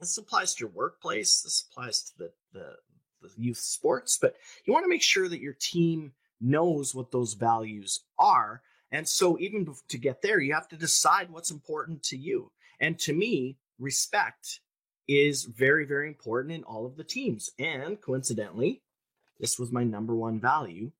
this 0.00 0.16
applies 0.16 0.54
to 0.54 0.60
your 0.60 0.70
workplace 0.70 1.42
this 1.42 1.66
applies 1.70 2.02
to 2.04 2.12
the 2.18 2.30
the, 2.54 2.72
the 3.20 3.30
youth 3.36 3.58
sports 3.58 4.16
but 4.16 4.36
you 4.64 4.72
want 4.72 4.84
to 4.84 4.88
make 4.88 5.02
sure 5.02 5.28
that 5.28 5.40
your 5.40 5.56
team 5.60 6.12
knows 6.40 6.94
what 6.94 7.10
those 7.10 7.34
values 7.34 8.04
are 8.16 8.62
and 8.90 9.06
so, 9.06 9.38
even 9.38 9.66
to 9.88 9.98
get 9.98 10.22
there, 10.22 10.40
you 10.40 10.54
have 10.54 10.68
to 10.68 10.76
decide 10.76 11.30
what's 11.30 11.50
important 11.50 12.02
to 12.04 12.16
you. 12.16 12.50
And 12.80 12.98
to 13.00 13.12
me, 13.12 13.56
respect 13.78 14.60
is 15.06 15.44
very, 15.44 15.84
very 15.84 16.08
important 16.08 16.54
in 16.54 16.64
all 16.64 16.86
of 16.86 16.96
the 16.96 17.04
teams. 17.04 17.50
And 17.58 18.00
coincidentally, 18.00 18.82
this 19.40 19.58
was 19.58 19.72
my 19.72 19.84
number 19.84 20.14
one 20.14 20.40
value 20.40 20.90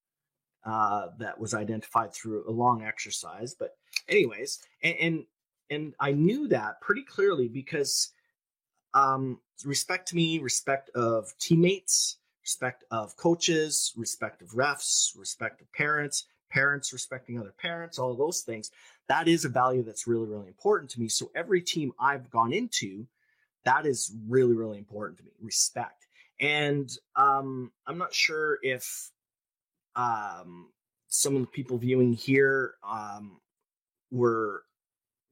uh, 0.64 1.08
that 1.18 1.38
was 1.38 1.54
identified 1.54 2.12
through 2.12 2.48
a 2.48 2.50
long 2.50 2.82
exercise. 2.82 3.54
But, 3.54 3.76
anyways, 4.08 4.58
and, 4.82 4.96
and, 5.00 5.24
and 5.70 5.94
I 6.00 6.12
knew 6.12 6.48
that 6.48 6.80
pretty 6.80 7.04
clearly 7.04 7.48
because 7.48 8.12
um, 8.94 9.40
respect 9.64 10.08
to 10.08 10.16
me, 10.16 10.38
respect 10.38 10.90
of 10.90 11.32
teammates, 11.38 12.18
respect 12.42 12.84
of 12.90 13.16
coaches, 13.16 13.92
respect 13.96 14.42
of 14.42 14.48
refs, 14.50 15.18
respect 15.18 15.60
of 15.60 15.72
parents, 15.72 16.24
parents 16.50 16.92
respecting 16.92 17.38
other 17.38 17.54
parents, 17.60 17.98
all 17.98 18.14
those 18.14 18.40
things. 18.40 18.70
That 19.08 19.28
is 19.28 19.44
a 19.44 19.48
value 19.48 19.82
that's 19.82 20.06
really, 20.06 20.26
really 20.26 20.48
important 20.48 20.90
to 20.92 21.00
me. 21.00 21.08
So 21.08 21.30
every 21.34 21.62
team 21.62 21.92
I've 21.98 22.30
gone 22.30 22.52
into, 22.52 23.06
that 23.64 23.86
is 23.86 24.14
really, 24.28 24.54
really 24.54 24.78
important 24.78 25.18
to 25.18 25.24
me. 25.24 25.30
Respect. 25.40 26.06
And 26.40 26.90
um, 27.16 27.72
I'm 27.86 27.98
not 27.98 28.14
sure 28.14 28.58
if 28.62 29.10
um, 29.96 30.68
some 31.08 31.34
of 31.34 31.40
the 31.42 31.48
people 31.48 31.78
viewing 31.78 32.12
here 32.12 32.74
um, 32.88 33.40
were 34.10 34.62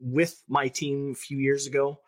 with 0.01 0.43
my 0.49 0.69
team 0.69 1.13
a 1.13 1.15
few 1.15 1.39
years 1.39 1.67
ago, 1.67 2.01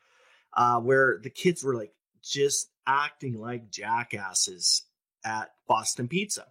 uh, 0.54 0.80
where 0.80 1.18
the 1.22 1.30
kids 1.30 1.62
were 1.62 1.74
like 1.74 1.92
just 2.22 2.70
acting 2.86 3.38
like 3.38 3.70
jackasses 3.70 4.82
at 5.24 5.50
Boston 5.66 6.08
Pizza 6.08 6.46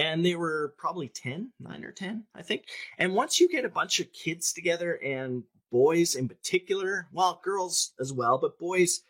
and 0.00 0.24
they 0.24 0.34
were 0.34 0.74
probably 0.78 1.08
10 1.08 1.52
9 1.60 1.84
or 1.84 1.92
10 1.92 2.24
i 2.34 2.42
think. 2.42 2.64
And 2.98 3.14
once 3.14 3.38
you 3.38 3.48
get 3.48 3.64
a 3.64 3.68
bunch 3.68 4.00
of 4.00 4.12
kids 4.12 4.52
together 4.52 4.98
and 5.04 5.44
boys 5.70 6.14
in 6.14 6.28
particular 6.28 7.06
well 7.12 7.40
girls 7.44 7.92
as 8.00 8.12
well 8.12 8.38
but 8.38 8.58
boys 8.58 9.02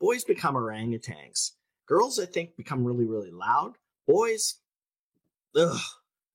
boys 0.00 0.24
become 0.24 0.54
orangutans. 0.54 1.52
Girls 1.86 2.18
i 2.18 2.26
think 2.26 2.56
become 2.56 2.84
really 2.84 3.06
really 3.06 3.30
loud. 3.30 3.74
Boys 4.06 4.56
ugh, 5.56 5.80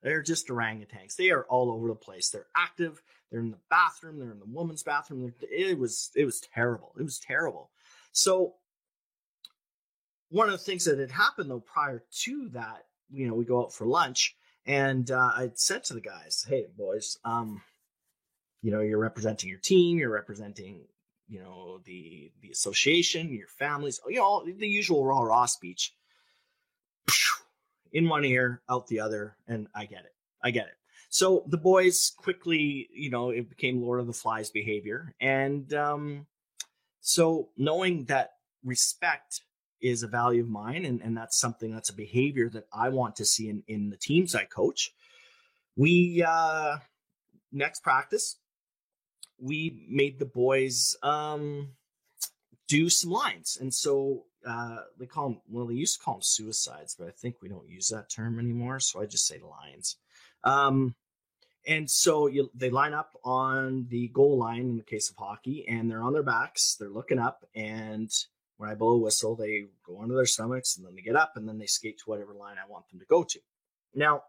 they're 0.02 0.24
just 0.24 0.48
orangutans. 0.48 1.16
They 1.16 1.32
are 1.32 1.44
all 1.44 1.72
over 1.72 1.88
the 1.88 1.96
place. 1.96 2.30
They're 2.30 2.48
active. 2.56 3.02
They're 3.30 3.42
in 3.42 3.52
the 3.52 3.60
bathroom. 3.70 4.20
They're 4.20 4.32
in 4.32 4.40
the 4.40 4.46
woman's 4.46 4.84
bathroom. 4.84 5.34
It 5.42 5.78
was 5.78 6.12
it 6.16 6.26
was 6.26 6.42
terrible. 6.54 6.94
It 6.98 7.04
was 7.04 7.20
terrible. 7.20 7.72
So 8.14 8.56
one 10.30 10.48
of 10.48 10.54
the 10.54 10.66
things 10.66 10.86
that 10.86 11.00
had 11.00 11.12
happened 11.12 11.50
though 11.50 11.60
prior 11.60 12.04
to 12.24 12.50
that 12.50 12.87
you 13.12 13.28
know, 13.28 13.34
we 13.34 13.46
go 13.46 13.62
out 13.62 13.74
for 13.74 13.86
lunch, 13.86 14.36
and 14.66 15.10
uh, 15.12 15.32
I 15.36 15.52
said 15.56 15.84
to 15.86 15.94
the 15.94 16.02
guys, 16.02 16.46
"Hey, 16.48 16.66
boys, 16.78 17.18
um, 17.24 17.62
you 18.62 18.72
know, 18.72 18.82
you're 18.82 19.00
representing 19.00 19.50
your 19.50 19.60
team, 19.60 19.98
you're 19.98 20.10
representing, 20.10 20.82
you 21.28 21.40
know, 21.40 21.80
the 21.86 22.32
the 22.42 22.50
association, 22.50 23.34
your 23.34 23.48
families, 23.48 24.00
you 24.08 24.18
know, 24.18 24.46
the 24.46 24.68
usual 24.68 25.06
raw 25.06 25.22
raw 25.22 25.46
speech." 25.46 25.94
In 27.94 28.10
one 28.10 28.26
ear, 28.26 28.62
out 28.70 28.88
the 28.88 29.00
other, 29.00 29.38
and 29.48 29.68
I 29.74 29.86
get 29.86 30.04
it. 30.04 30.14
I 30.44 30.52
get 30.52 30.66
it. 30.68 30.74
So 31.10 31.46
the 31.48 31.58
boys 31.58 32.12
quickly, 32.18 32.90
you 32.92 33.10
know, 33.10 33.30
it 33.30 33.50
became 33.50 33.82
Lord 33.82 34.02
of 34.02 34.08
the 34.08 34.14
Flies 34.14 34.50
behavior, 34.50 35.16
and 35.22 35.74
um, 35.74 36.28
so 37.00 37.50
knowing 37.58 38.06
that 38.06 38.34
respect 38.66 39.42
is 39.82 40.04
a 40.04 40.08
value 40.08 40.42
of 40.42 40.50
mine 40.50 40.86
and, 40.86 41.02
and 41.02 41.16
that's 41.16 41.40
something 41.40 41.72
that's 41.72 41.90
a 41.90 41.96
behavior 41.96 42.50
that 42.50 42.66
i 42.74 42.90
want 42.90 43.16
to 43.16 43.26
see 43.26 43.50
in, 43.50 43.64
in 43.68 43.90
the 43.90 43.98
teams 43.98 44.36
i 44.36 44.44
coach. 44.44 44.92
We 45.76 46.24
uh 46.28 46.78
next 47.52 47.82
practice 47.84 48.38
we 49.40 49.86
made 49.88 50.20
the 50.20 50.26
boys 50.26 50.96
um 51.04 51.70
do 52.68 52.90
some 52.90 53.12
lines. 53.12 53.58
And 53.62 53.74
so 53.74 54.26
uh 54.46 54.78
they 55.00 55.06
call 55.06 55.30
them 55.30 55.42
well 55.50 55.68
they 55.68 55.76
used 55.76 56.00
to 56.00 56.04
call 56.04 56.16
them 56.16 56.22
suicides 56.24 56.96
but 56.98 57.08
i 57.08 57.12
think 57.12 57.36
we 57.42 57.50
don't 57.50 57.68
use 57.68 57.90
that 57.90 58.10
term 58.10 58.40
anymore 58.40 58.80
so 58.80 59.02
i 59.02 59.06
just 59.06 59.28
say 59.28 59.40
lines. 59.40 59.98
Um 60.44 60.96
and 61.68 61.90
so 61.90 62.28
you, 62.28 62.50
they 62.56 62.70
line 62.70 62.94
up 62.94 63.12
on 63.26 63.88
the 63.90 64.08
goal 64.08 64.38
line 64.38 64.62
in 64.62 64.78
the 64.78 64.84
case 64.84 65.10
of 65.10 65.18
hockey 65.18 65.66
and 65.68 65.92
they're 65.92 66.04
on 66.04 66.14
their 66.14 66.24
backs 66.24 66.76
they're 66.80 66.90
looking 66.90 67.20
up 67.20 67.46
and 67.56 68.10
when 68.58 68.70
I 68.70 68.76
blow 68.76 68.94
a 68.94 68.98
whistle, 68.98 69.36
they 69.36 69.66
go 69.86 69.98
onto 69.98 70.16
their 70.16 70.26
stomachs 70.26 70.78
and 70.78 70.86
then 70.86 70.96
they 70.96 71.02
get 71.02 71.16
up 71.16 71.34
and 71.36 71.48
then 71.48 71.58
they 71.58 71.66
skate 71.66 72.00
to 72.00 72.10
whatever 72.10 72.34
line 72.34 72.58
I 72.58 72.70
want 72.70 72.90
them 72.90 73.00
to 73.00 73.06
go 73.06 73.24
to. 73.24 73.40
Now, 73.96 74.24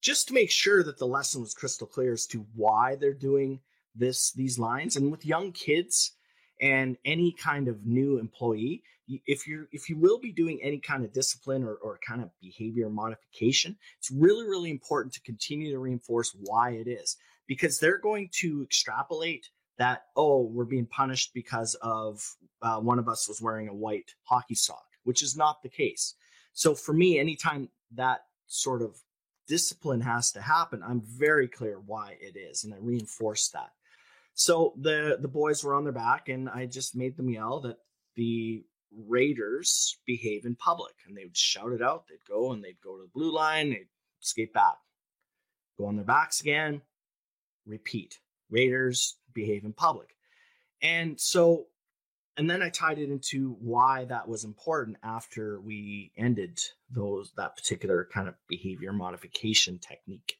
just 0.00 0.28
to 0.28 0.34
make 0.34 0.50
sure 0.50 0.84
that 0.84 0.98
the 0.98 1.06
lesson 1.06 1.40
was 1.40 1.54
crystal 1.54 1.86
clear 1.86 2.12
as 2.12 2.26
to 2.26 2.46
why 2.54 2.94
they're 2.94 3.14
doing 3.14 3.60
this 3.94 4.32
these 4.32 4.58
lines 4.58 4.96
and 4.96 5.10
with 5.10 5.24
young 5.24 5.50
kids 5.52 6.12
and 6.60 6.96
any 7.04 7.32
kind 7.32 7.68
of 7.68 7.86
new 7.86 8.18
employee 8.18 8.82
if 9.26 9.46
you 9.46 9.66
if 9.70 9.88
you 9.88 9.96
will 9.96 10.18
be 10.18 10.32
doing 10.32 10.58
any 10.62 10.78
kind 10.78 11.04
of 11.04 11.12
discipline 11.12 11.62
or, 11.62 11.74
or 11.76 11.98
kind 12.06 12.22
of 12.22 12.30
behavior 12.40 12.88
modification 12.90 13.76
it's 13.98 14.10
really 14.10 14.44
really 14.44 14.70
important 14.70 15.14
to 15.14 15.20
continue 15.20 15.70
to 15.70 15.78
reinforce 15.78 16.36
why 16.40 16.70
it 16.70 16.88
is 16.88 17.16
because 17.46 17.78
they're 17.78 17.98
going 17.98 18.28
to 18.32 18.62
extrapolate 18.62 19.48
that 19.78 20.04
oh 20.16 20.42
we're 20.42 20.64
being 20.64 20.86
punished 20.86 21.32
because 21.34 21.74
of 21.82 22.22
uh, 22.62 22.78
one 22.78 22.98
of 22.98 23.08
us 23.08 23.28
was 23.28 23.40
wearing 23.42 23.68
a 23.68 23.74
white 23.74 24.14
hockey 24.24 24.54
sock 24.54 24.84
which 25.04 25.22
is 25.22 25.36
not 25.36 25.62
the 25.62 25.68
case. 25.68 26.14
So 26.52 26.74
for 26.74 26.92
me 26.92 27.18
anytime 27.18 27.68
that 27.94 28.20
sort 28.46 28.82
of 28.82 28.96
discipline 29.46 30.00
has 30.00 30.32
to 30.32 30.40
happen 30.40 30.82
i'm 30.82 31.02
very 31.04 31.46
clear 31.46 31.78
why 31.84 32.16
it 32.18 32.34
is 32.34 32.64
and 32.64 32.72
i 32.72 32.76
reinforce 32.80 33.48
that. 33.48 33.70
So 34.34 34.74
the 34.80 35.18
the 35.20 35.28
boys 35.28 35.62
were 35.62 35.74
on 35.74 35.84
their 35.84 35.92
back 35.92 36.28
and 36.28 36.48
i 36.48 36.66
just 36.66 36.96
made 36.96 37.16
them 37.16 37.30
yell 37.30 37.60
that 37.60 37.78
the 38.16 38.64
raiders 38.96 39.98
behave 40.06 40.44
in 40.44 40.54
public 40.56 40.94
and 41.06 41.16
they 41.16 41.24
would 41.24 41.36
shout 41.36 41.72
it 41.72 41.82
out. 41.82 42.06
They'd 42.08 42.24
go 42.28 42.52
and 42.52 42.62
they'd 42.62 42.80
go 42.82 42.96
to 42.96 43.02
the 43.02 43.10
blue 43.12 43.32
line 43.32 43.70
they'd 43.70 43.88
skate 44.20 44.52
back. 44.52 44.76
Go 45.78 45.86
on 45.86 45.96
their 45.96 46.04
backs 46.04 46.40
again. 46.40 46.82
Repeat. 47.66 48.18
Raiders 48.50 49.16
behave 49.34 49.64
in 49.64 49.72
public. 49.72 50.16
And 50.82 51.20
so, 51.20 51.66
and 52.36 52.50
then 52.50 52.62
I 52.62 52.68
tied 52.68 52.98
it 52.98 53.10
into 53.10 53.56
why 53.60 54.04
that 54.06 54.28
was 54.28 54.44
important 54.44 54.96
after 55.02 55.60
we 55.60 56.12
ended 56.16 56.58
those 56.90 57.32
that 57.36 57.56
particular 57.56 58.08
kind 58.12 58.28
of 58.28 58.34
behavior 58.48 58.92
modification 58.92 59.78
technique. 59.78 60.36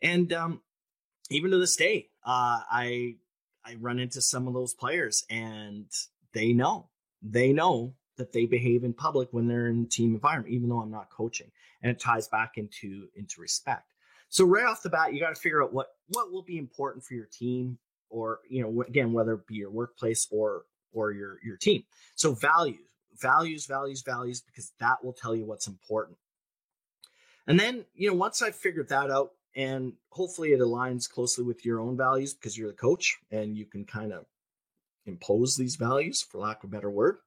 And 0.00 0.32
um, 0.32 0.60
even 1.30 1.50
to 1.50 1.58
this 1.58 1.76
day, 1.76 2.08
uh, 2.24 2.60
I 2.70 3.16
I 3.64 3.76
run 3.80 3.98
into 3.98 4.20
some 4.20 4.46
of 4.46 4.54
those 4.54 4.74
players, 4.74 5.24
and 5.30 5.86
they 6.32 6.52
know 6.52 6.88
they 7.22 7.52
know 7.52 7.94
that 8.16 8.32
they 8.32 8.46
behave 8.46 8.84
in 8.84 8.92
public 8.92 9.28
when 9.32 9.48
they're 9.48 9.66
in 9.66 9.88
team 9.88 10.14
environment, 10.14 10.54
even 10.54 10.68
though 10.68 10.80
I'm 10.80 10.90
not 10.90 11.10
coaching. 11.10 11.50
And 11.82 11.90
it 11.90 12.00
ties 12.00 12.28
back 12.28 12.52
into 12.56 13.08
into 13.16 13.40
respect. 13.40 13.92
So 14.28 14.44
right 14.44 14.66
off 14.66 14.82
the 14.82 14.90
bat, 14.90 15.14
you 15.14 15.20
got 15.20 15.34
to 15.34 15.40
figure 15.40 15.62
out 15.62 15.72
what 15.72 15.88
what 16.08 16.30
will 16.30 16.42
be 16.42 16.58
important 16.58 17.04
for 17.04 17.14
your 17.14 17.28
team, 17.30 17.78
or 18.14 18.40
you 18.48 18.62
know, 18.62 18.82
again, 18.82 19.12
whether 19.12 19.34
it 19.34 19.46
be 19.46 19.56
your 19.56 19.70
workplace 19.70 20.26
or 20.30 20.62
or 20.92 21.12
your 21.12 21.38
your 21.44 21.56
team. 21.56 21.84
So 22.14 22.32
values, 22.32 22.86
values, 23.20 23.66
values, 23.66 24.02
values, 24.02 24.40
because 24.40 24.72
that 24.80 25.04
will 25.04 25.12
tell 25.12 25.34
you 25.34 25.44
what's 25.44 25.66
important. 25.66 26.16
And 27.46 27.58
then 27.58 27.84
you 27.94 28.08
know, 28.08 28.16
once 28.16 28.42
I've 28.42 28.56
figured 28.56 28.88
that 28.88 29.10
out, 29.10 29.30
and 29.56 29.94
hopefully 30.10 30.52
it 30.52 30.60
aligns 30.60 31.10
closely 31.10 31.44
with 31.44 31.64
your 31.64 31.80
own 31.80 31.96
values 31.96 32.34
because 32.34 32.56
you're 32.56 32.70
the 32.70 32.76
coach 32.76 33.18
and 33.30 33.56
you 33.56 33.66
can 33.66 33.84
kind 33.84 34.12
of 34.12 34.26
impose 35.06 35.56
these 35.56 35.76
values, 35.76 36.22
for 36.22 36.38
lack 36.38 36.64
of 36.64 36.70
a 36.70 36.72
better 36.72 36.90
word 36.90 37.18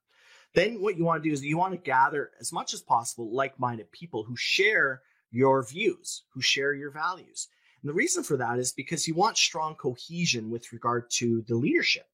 then 0.53 0.81
what 0.81 0.97
you 0.97 1.05
want 1.05 1.21
to 1.21 1.29
do 1.29 1.33
is 1.33 1.43
you 1.43 1.57
want 1.57 1.73
to 1.73 1.77
gather 1.77 2.31
as 2.39 2.51
much 2.51 2.73
as 2.73 2.81
possible 2.81 3.31
like-minded 3.31 3.91
people 3.91 4.23
who 4.23 4.35
share 4.35 5.01
your 5.29 5.63
views, 5.63 6.23
who 6.33 6.41
share 6.41 6.73
your 6.73 6.89
values. 6.89 7.47
And 7.81 7.89
the 7.89 7.93
reason 7.93 8.23
for 8.23 8.37
that 8.37 8.59
is 8.59 8.71
because 8.71 9.07
you 9.07 9.13
want 9.13 9.37
strong 9.37 9.75
cohesion 9.75 10.49
with 10.49 10.71
regard 10.73 11.09
to 11.11 11.43
the 11.47 11.55
leadership 11.55 12.07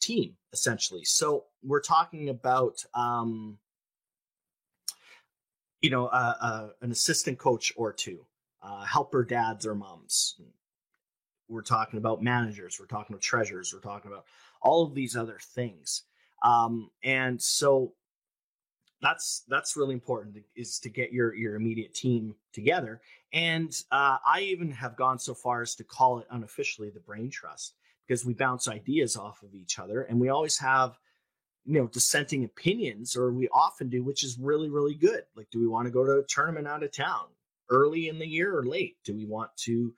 team, 0.00 0.36
essentially. 0.52 1.04
So 1.04 1.44
we're 1.62 1.80
talking 1.80 2.28
about, 2.28 2.84
um, 2.94 3.58
you 5.80 5.90
know, 5.90 6.06
uh, 6.06 6.34
uh, 6.40 6.68
an 6.82 6.90
assistant 6.90 7.38
coach 7.38 7.72
or 7.76 7.92
two, 7.92 8.24
uh, 8.62 8.84
helper 8.84 9.24
dads 9.24 9.66
or 9.66 9.74
moms. 9.74 10.40
We're 11.48 11.62
talking 11.62 11.98
about 11.98 12.22
managers. 12.22 12.78
We're 12.80 12.86
talking 12.86 13.14
about 13.14 13.22
treasurers. 13.22 13.72
We're 13.72 13.80
talking 13.80 14.10
about 14.10 14.24
all 14.62 14.84
of 14.84 14.94
these 14.94 15.14
other 15.14 15.38
things. 15.40 16.02
Um, 16.42 16.90
and 17.02 17.40
so 17.40 17.92
that's 19.04 19.44
that's 19.48 19.76
really 19.76 19.92
important 19.92 20.38
is 20.56 20.78
to 20.78 20.88
get 20.88 21.12
your 21.12 21.34
your 21.34 21.56
immediate 21.56 21.94
team 21.94 22.34
together. 22.54 23.02
And 23.34 23.70
uh, 23.92 24.16
I 24.26 24.40
even 24.40 24.70
have 24.72 24.96
gone 24.96 25.18
so 25.18 25.34
far 25.34 25.60
as 25.60 25.74
to 25.74 25.84
call 25.84 26.20
it 26.20 26.26
unofficially 26.30 26.88
the 26.88 27.00
brain 27.00 27.28
trust 27.28 27.74
because 28.08 28.24
we 28.24 28.32
bounce 28.32 28.66
ideas 28.66 29.16
off 29.16 29.42
of 29.42 29.54
each 29.54 29.78
other 29.78 30.02
and 30.02 30.18
we 30.18 30.30
always 30.30 30.58
have 30.58 30.98
you 31.66 31.74
know 31.74 31.86
dissenting 31.88 32.44
opinions 32.44 33.14
or 33.14 33.30
we 33.30 33.46
often 33.48 33.90
do 33.90 34.02
which 34.02 34.24
is 34.24 34.38
really 34.38 34.70
really 34.70 34.94
good. 34.94 35.24
Like 35.36 35.50
do 35.50 35.60
we 35.60 35.68
want 35.68 35.86
to 35.86 35.92
go 35.92 36.04
to 36.04 36.20
a 36.20 36.24
tournament 36.26 36.66
out 36.66 36.82
of 36.82 36.90
town 36.90 37.26
early 37.68 38.08
in 38.08 38.18
the 38.18 38.26
year 38.26 38.56
or 38.56 38.64
late? 38.64 38.96
Do 39.04 39.14
we 39.14 39.26
want 39.26 39.50
to 39.58 39.92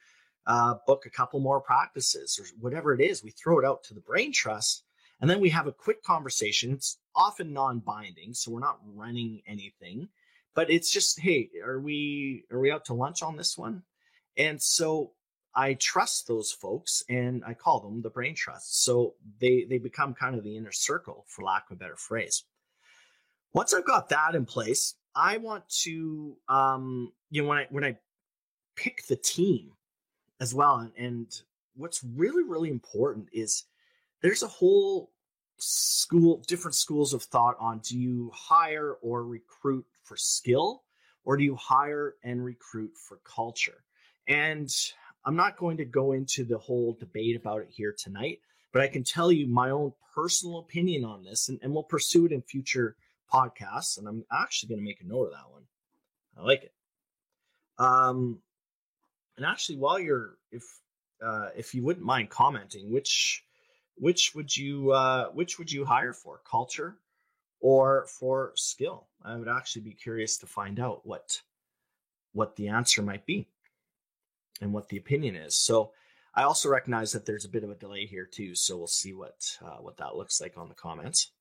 uh, 0.48 0.74
book 0.84 1.06
a 1.06 1.10
couple 1.10 1.38
more 1.38 1.60
practices 1.60 2.40
or 2.40 2.46
whatever 2.60 2.92
it 2.92 3.00
is? 3.00 3.22
We 3.22 3.30
throw 3.30 3.60
it 3.60 3.64
out 3.64 3.84
to 3.84 3.94
the 3.94 4.00
brain 4.00 4.32
trust 4.32 4.82
and 5.20 5.30
then 5.30 5.40
we 5.40 5.50
have 5.50 5.66
a 5.66 5.72
quick 5.72 6.02
conversation. 6.02 6.72
It's 6.72 6.98
often 7.14 7.52
non-binding, 7.52 8.34
so 8.34 8.50
we're 8.50 8.60
not 8.60 8.80
running 8.94 9.42
anything, 9.46 10.08
but 10.54 10.70
it's 10.70 10.90
just, 10.90 11.20
hey, 11.20 11.50
are 11.64 11.80
we 11.80 12.44
are 12.50 12.60
we 12.60 12.70
out 12.70 12.84
to 12.86 12.94
lunch 12.94 13.22
on 13.22 13.36
this 13.36 13.56
one? 13.56 13.82
And 14.36 14.62
so 14.62 15.12
I 15.54 15.74
trust 15.74 16.28
those 16.28 16.52
folks 16.52 17.02
and 17.08 17.42
I 17.46 17.54
call 17.54 17.80
them 17.80 18.02
the 18.02 18.10
brain 18.10 18.34
trust. 18.34 18.84
So 18.84 19.14
they 19.40 19.64
they 19.68 19.78
become 19.78 20.14
kind 20.14 20.36
of 20.36 20.44
the 20.44 20.56
inner 20.56 20.72
circle, 20.72 21.24
for 21.28 21.44
lack 21.44 21.70
of 21.70 21.76
a 21.76 21.78
better 21.78 21.96
phrase. 21.96 22.44
Once 23.54 23.72
I've 23.72 23.86
got 23.86 24.10
that 24.10 24.34
in 24.34 24.44
place, 24.44 24.94
I 25.14 25.38
want 25.38 25.66
to 25.82 26.36
um, 26.48 27.12
you 27.30 27.42
know 27.42 27.48
when 27.48 27.58
I 27.58 27.66
when 27.70 27.84
I 27.84 27.96
pick 28.76 29.06
the 29.06 29.16
team 29.16 29.72
as 30.38 30.54
well 30.54 30.76
and, 30.76 30.92
and 30.98 31.26
what's 31.74 32.04
really 32.04 32.42
really 32.42 32.68
important 32.68 33.28
is 33.32 33.64
there's 34.20 34.42
a 34.42 34.48
whole 34.48 35.10
school 35.58 36.42
different 36.46 36.74
schools 36.74 37.14
of 37.14 37.22
thought 37.22 37.56
on 37.58 37.78
do 37.80 37.98
you 37.98 38.30
hire 38.34 38.92
or 39.02 39.24
recruit 39.24 39.86
for 40.02 40.16
skill 40.16 40.82
or 41.24 41.36
do 41.36 41.44
you 41.44 41.56
hire 41.56 42.14
and 42.22 42.44
recruit 42.44 42.92
for 42.96 43.18
culture? 43.24 43.84
And 44.28 44.70
i'm 45.24 45.36
not 45.36 45.56
going 45.56 45.76
to 45.76 45.84
go 45.84 46.12
into 46.12 46.44
the 46.44 46.58
whole 46.58 46.96
debate 46.98 47.36
about 47.36 47.60
it 47.60 47.68
here 47.70 47.94
tonight 47.96 48.40
but 48.72 48.82
i 48.82 48.86
can 48.86 49.02
tell 49.02 49.32
you 49.32 49.46
my 49.46 49.70
own 49.70 49.92
personal 50.14 50.58
opinion 50.58 51.04
on 51.04 51.22
this 51.24 51.48
and, 51.48 51.58
and 51.62 51.72
we'll 51.72 51.82
pursue 51.82 52.26
it 52.26 52.32
in 52.32 52.42
future 52.42 52.96
podcasts 53.32 53.98
and 53.98 54.06
i'm 54.06 54.24
actually 54.32 54.68
going 54.68 54.78
to 54.78 54.84
make 54.84 55.00
a 55.00 55.06
note 55.06 55.26
of 55.26 55.32
that 55.32 55.50
one. 55.50 55.62
I 56.38 56.42
like 56.42 56.64
it. 56.64 56.72
Um 57.78 58.40
and 59.36 59.44
actually 59.44 59.78
while 59.78 59.98
you're 59.98 60.36
if 60.52 60.62
uh 61.24 61.48
if 61.56 61.74
you 61.74 61.82
wouldn't 61.82 62.06
mind 62.06 62.30
commenting 62.30 62.92
which 62.92 63.45
which 63.96 64.34
would 64.34 64.56
you 64.56 64.92
uh, 64.92 65.28
which 65.30 65.58
would 65.58 65.70
you 65.70 65.84
hire 65.84 66.12
for 66.12 66.40
culture 66.48 66.96
or 67.60 68.06
for 68.06 68.52
skill? 68.54 69.08
I 69.24 69.36
would 69.36 69.48
actually 69.48 69.82
be 69.82 69.92
curious 69.92 70.38
to 70.38 70.46
find 70.46 70.78
out 70.80 71.06
what 71.06 71.40
what 72.32 72.56
the 72.56 72.68
answer 72.68 73.02
might 73.02 73.26
be 73.26 73.48
and 74.60 74.72
what 74.72 74.88
the 74.88 74.98
opinion 74.98 75.36
is. 75.36 75.56
So 75.56 75.92
i 76.36 76.42
also 76.42 76.68
recognize 76.68 77.12
that 77.12 77.24
there's 77.24 77.46
a 77.46 77.48
bit 77.48 77.64
of 77.64 77.70
a 77.70 77.74
delay 77.74 78.06
here 78.06 78.26
too 78.26 78.54
so 78.54 78.76
we'll 78.76 78.86
see 78.86 79.14
what 79.14 79.56
uh, 79.64 79.78
what 79.78 79.96
that 79.96 80.14
looks 80.14 80.40
like 80.40 80.56
on 80.56 80.68
the 80.68 80.74
comments 80.74 81.32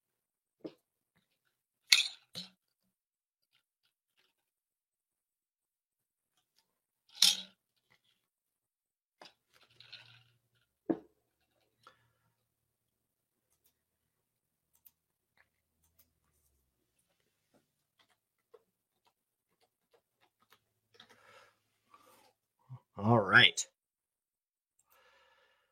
All 22.97 23.19
right. 23.19 23.65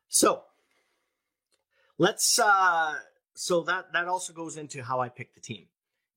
So 0.08 0.42
let's 1.98 2.38
uh 2.38 2.94
so 3.34 3.62
that 3.62 3.92
that 3.92 4.06
also 4.08 4.32
goes 4.32 4.56
into 4.56 4.82
how 4.82 5.00
I 5.00 5.08
pick 5.08 5.34
the 5.34 5.40
team. 5.40 5.66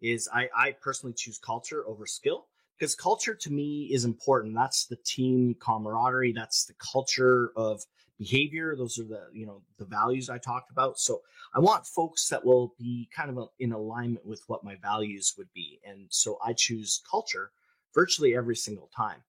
Is 0.01 0.29
I 0.33 0.49
I 0.55 0.71
personally 0.81 1.13
choose 1.17 1.39
culture 1.39 1.83
over 1.87 2.05
skill 2.05 2.47
because 2.77 2.93
culture 2.95 3.33
to 3.35 3.51
me 3.51 3.89
is 3.91 4.05
important. 4.05 4.53
That's 4.53 4.85
the 4.85 4.97
team 4.97 5.55
camaraderie, 5.59 6.33
that's 6.33 6.65
the 6.65 6.75
culture 6.75 7.51
of 7.55 7.81
behavior. 8.19 8.75
Those 8.75 8.99
are 8.99 9.03
the, 9.03 9.27
you 9.31 9.45
know, 9.45 9.61
the 9.77 9.85
values 9.85 10.29
I 10.29 10.37
talked 10.39 10.71
about. 10.71 10.99
So 10.99 11.21
I 11.53 11.59
want 11.59 11.85
folks 11.85 12.27
that 12.29 12.43
will 12.43 12.73
be 12.77 13.09
kind 13.15 13.29
of 13.35 13.49
in 13.59 13.71
alignment 13.71 14.25
with 14.25 14.41
what 14.47 14.63
my 14.63 14.75
values 14.75 15.33
would 15.37 15.51
be. 15.53 15.79
And 15.85 16.07
so 16.09 16.37
I 16.43 16.53
choose 16.53 17.01
culture 17.09 17.51
virtually 17.93 18.35
every 18.35 18.55
single 18.55 18.89
time 18.95 19.21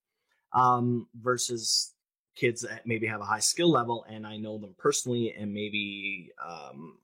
um, 0.53 1.07
versus 1.21 1.95
kids 2.37 2.63
that 2.63 2.87
maybe 2.87 3.07
have 3.07 3.21
a 3.21 3.25
high 3.25 3.41
skill 3.41 3.71
level 3.71 4.05
and 4.09 4.27
I 4.27 4.37
know 4.37 4.59
them 4.59 4.75
personally 4.79 5.35
and 5.37 5.53
maybe 5.53 6.31
um, 6.47 6.99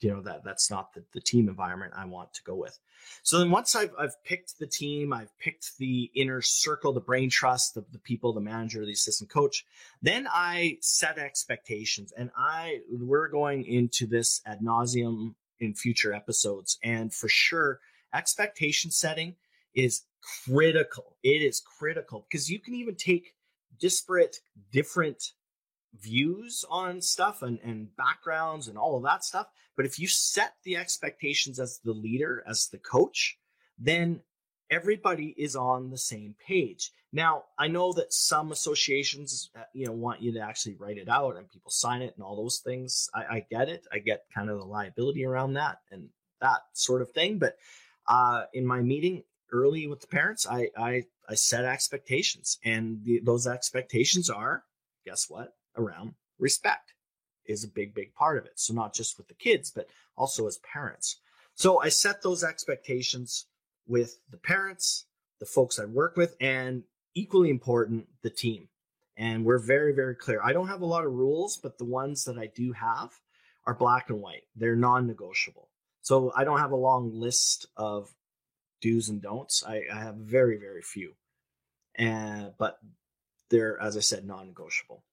you 0.00 0.10
know 0.10 0.20
that 0.22 0.42
that's 0.44 0.70
not 0.70 0.92
the, 0.92 1.04
the 1.14 1.20
team 1.20 1.48
environment 1.48 1.92
I 1.96 2.04
want 2.06 2.34
to 2.34 2.42
go 2.42 2.56
with. 2.56 2.76
So 3.22 3.38
then 3.38 3.50
once 3.50 3.76
I've 3.76 3.92
I've 3.98 4.22
picked 4.24 4.58
the 4.58 4.66
team, 4.66 5.12
I've 5.12 5.36
picked 5.38 5.78
the 5.78 6.10
inner 6.14 6.42
circle, 6.42 6.92
the 6.92 7.00
brain 7.00 7.30
trust, 7.30 7.74
the, 7.74 7.84
the 7.92 8.00
people, 8.00 8.32
the 8.32 8.40
manager, 8.40 8.84
the 8.84 8.92
assistant 8.92 9.30
coach, 9.30 9.64
then 10.02 10.26
I 10.30 10.78
set 10.80 11.18
expectations 11.18 12.12
and 12.16 12.30
I 12.36 12.80
we're 12.90 13.28
going 13.28 13.64
into 13.64 14.06
this 14.06 14.42
ad 14.44 14.60
nauseum 14.60 15.34
in 15.60 15.74
future 15.74 16.12
episodes. 16.12 16.78
And 16.82 17.14
for 17.14 17.28
sure, 17.28 17.78
expectation 18.12 18.90
setting 18.90 19.36
is 19.74 20.02
critical. 20.44 21.16
It 21.22 21.42
is 21.42 21.60
critical 21.60 22.26
because 22.28 22.50
you 22.50 22.58
can 22.58 22.74
even 22.74 22.94
take 22.94 23.34
disparate, 23.78 24.38
different 24.70 25.32
views 26.00 26.64
on 26.70 27.00
stuff 27.00 27.42
and, 27.42 27.58
and 27.62 27.94
backgrounds 27.96 28.68
and 28.68 28.78
all 28.78 28.96
of 28.96 29.02
that 29.02 29.24
stuff. 29.24 29.48
But 29.76 29.86
if 29.86 29.98
you 29.98 30.06
set 30.06 30.54
the 30.64 30.76
expectations 30.76 31.58
as 31.58 31.80
the 31.84 31.92
leader, 31.92 32.44
as 32.46 32.68
the 32.68 32.78
coach, 32.78 33.38
then 33.78 34.20
everybody 34.70 35.34
is 35.36 35.56
on 35.56 35.90
the 35.90 35.98
same 35.98 36.34
page. 36.46 36.90
Now, 37.12 37.44
I 37.58 37.68
know 37.68 37.92
that 37.92 38.12
some 38.12 38.52
associations, 38.52 39.50
uh, 39.54 39.64
you 39.74 39.86
know, 39.86 39.92
want 39.92 40.22
you 40.22 40.32
to 40.32 40.40
actually 40.40 40.76
write 40.76 40.96
it 40.96 41.08
out 41.08 41.36
and 41.36 41.50
people 41.50 41.70
sign 41.70 42.00
it 42.00 42.14
and 42.16 42.24
all 42.24 42.36
those 42.36 42.60
things. 42.64 43.10
I, 43.14 43.20
I 43.20 43.46
get 43.50 43.68
it. 43.68 43.86
I 43.92 43.98
get 43.98 44.24
kind 44.34 44.48
of 44.48 44.58
the 44.58 44.64
liability 44.64 45.24
around 45.24 45.54
that 45.54 45.80
and 45.90 46.08
that 46.40 46.60
sort 46.72 47.02
of 47.02 47.10
thing. 47.10 47.38
But 47.38 47.56
uh, 48.08 48.44
in 48.54 48.66
my 48.66 48.80
meeting, 48.80 49.24
early 49.52 49.86
with 49.86 50.00
the 50.00 50.06
parents, 50.06 50.46
I 50.46 50.68
I, 50.76 51.04
I 51.28 51.34
set 51.34 51.64
expectations, 51.64 52.58
and 52.64 53.04
the, 53.04 53.20
those 53.22 53.46
expectations 53.46 54.28
are, 54.30 54.64
guess 55.04 55.28
what, 55.28 55.54
around 55.76 56.14
respect 56.38 56.94
is 57.46 57.64
a 57.64 57.68
big, 57.68 57.94
big 57.94 58.14
part 58.14 58.38
of 58.38 58.44
it. 58.44 58.52
So 58.56 58.74
not 58.74 58.94
just 58.94 59.18
with 59.18 59.28
the 59.28 59.34
kids, 59.34 59.70
but 59.70 59.88
also 60.16 60.46
as 60.46 60.58
parents. 60.58 61.20
So 61.54 61.80
I 61.80 61.88
set 61.88 62.22
those 62.22 62.44
expectations 62.44 63.46
with 63.86 64.18
the 64.30 64.36
parents, 64.36 65.06
the 65.40 65.46
folks 65.46 65.78
I 65.78 65.84
work 65.84 66.16
with, 66.16 66.36
and 66.40 66.84
equally 67.14 67.50
important, 67.50 68.06
the 68.22 68.30
team. 68.30 68.68
And 69.16 69.44
we're 69.44 69.58
very, 69.58 69.92
very 69.92 70.14
clear. 70.14 70.40
I 70.42 70.52
don't 70.52 70.68
have 70.68 70.80
a 70.80 70.86
lot 70.86 71.04
of 71.04 71.12
rules, 71.12 71.58
but 71.58 71.78
the 71.78 71.84
ones 71.84 72.24
that 72.24 72.38
I 72.38 72.46
do 72.54 72.72
have 72.72 73.10
are 73.66 73.74
black 73.74 74.08
and 74.08 74.20
white. 74.20 74.44
They're 74.56 74.76
non 74.76 75.06
negotiable. 75.06 75.68
So 76.00 76.32
I 76.34 76.44
don't 76.44 76.58
have 76.58 76.72
a 76.72 76.76
long 76.76 77.12
list 77.12 77.66
of 77.76 78.10
do's 78.82 79.08
and 79.08 79.22
don'ts. 79.22 79.64
I, 79.66 79.84
I 79.90 80.00
have 80.00 80.16
very, 80.16 80.58
very 80.58 80.82
few. 80.82 81.14
And, 81.94 82.52
but 82.58 82.78
they're, 83.48 83.80
as 83.80 83.96
I 83.96 84.00
said, 84.00 84.26
non 84.26 84.48
negotiable. 84.48 85.04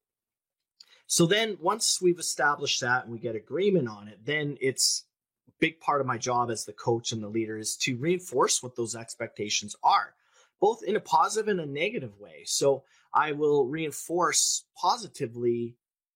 So 1.08 1.26
then 1.26 1.58
once 1.62 2.00
we've 2.02 2.20
established 2.20 2.82
that 2.82 3.04
and 3.04 3.12
we 3.12 3.20
get 3.20 3.36
agreement 3.36 3.88
on 3.88 4.08
it, 4.08 4.20
then 4.26 4.58
it's 4.62 5.06
a 5.48 5.52
big 5.60 5.80
part 5.80 6.02
of 6.02 6.08
my 6.08 6.18
job 6.18 6.52
as 6.52 6.66
the 6.66 6.74
coach 6.74 7.12
and 7.12 7.24
the 7.24 7.28
leader 7.28 7.58
is 7.58 7.76
to 7.78 7.98
reinforce 7.98 8.62
what 8.62 8.76
those 8.76 8.96
expectations 8.96 9.76
are, 9.84 10.14
both 10.60 10.84
in 10.84 10.96
a 10.96 11.00
positive 11.00 11.48
and 11.48 11.60
a 11.60 11.66
negative 11.66 12.20
way. 12.20 12.44
So 12.46 12.84
I 13.14 13.32
will 13.32 13.66
reinforce 13.66 14.66
positively 14.78 15.76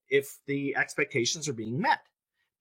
if 0.10 0.38
the 0.46 0.76
expectations 0.76 1.48
are 1.48 1.54
being 1.54 1.82
met. 1.82 2.02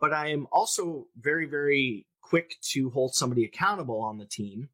But 0.00 0.14
I 0.14 0.28
am 0.28 0.48
also 0.50 1.06
very, 1.20 1.46
very 1.46 2.06
quick 2.22 2.56
to 2.70 2.88
hold 2.90 3.14
somebody 3.14 3.44
accountable 3.44 4.00
on 4.00 4.16
the 4.16 4.24
team 4.24 4.70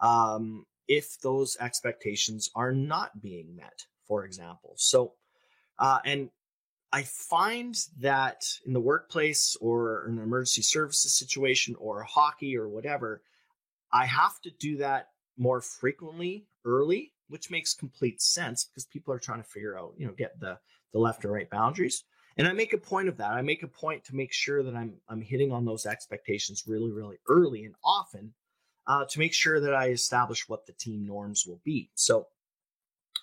um, 0.00 0.66
if 0.88 1.20
those 1.20 1.56
expectations 1.60 2.50
are 2.54 2.72
not 2.72 3.20
being 3.20 3.54
met, 3.54 3.84
for 4.06 4.24
example. 4.24 4.74
So, 4.76 5.14
uh, 5.78 5.98
and 6.04 6.30
I 6.92 7.02
find 7.02 7.76
that 8.00 8.42
in 8.66 8.72
the 8.72 8.80
workplace 8.80 9.56
or 9.60 10.06
an 10.06 10.18
emergency 10.18 10.62
services 10.62 11.16
situation 11.16 11.76
or 11.78 12.02
hockey 12.02 12.56
or 12.56 12.68
whatever, 12.68 13.22
I 13.92 14.06
have 14.06 14.40
to 14.42 14.50
do 14.58 14.78
that 14.78 15.08
more 15.38 15.60
frequently 15.60 16.46
early, 16.64 17.12
which 17.28 17.50
makes 17.50 17.74
complete 17.74 18.20
sense 18.20 18.64
because 18.64 18.86
people 18.86 19.14
are 19.14 19.20
trying 19.20 19.42
to 19.42 19.48
figure 19.48 19.78
out, 19.78 19.94
you 19.96 20.06
know, 20.06 20.12
get 20.12 20.38
the 20.40 20.58
the 20.92 20.98
left 20.98 21.24
or 21.24 21.30
right 21.30 21.48
boundaries. 21.48 22.02
And 22.36 22.48
I 22.48 22.52
make 22.52 22.72
a 22.72 22.78
point 22.78 23.08
of 23.08 23.16
that. 23.18 23.30
I 23.32 23.42
make 23.42 23.62
a 23.62 23.68
point 23.68 24.04
to 24.04 24.16
make 24.16 24.32
sure 24.32 24.62
that 24.62 24.74
I'm 24.74 24.94
I'm 25.08 25.20
hitting 25.20 25.52
on 25.52 25.64
those 25.64 25.86
expectations 25.86 26.64
really, 26.66 26.90
really 26.90 27.18
early 27.28 27.64
and 27.64 27.74
often 27.84 28.34
uh, 28.90 29.04
to 29.04 29.20
make 29.20 29.32
sure 29.32 29.60
that 29.60 29.72
I 29.72 29.90
establish 29.90 30.48
what 30.48 30.66
the 30.66 30.72
team 30.72 31.06
norms 31.06 31.46
will 31.46 31.60
be. 31.64 31.90
So 31.94 32.26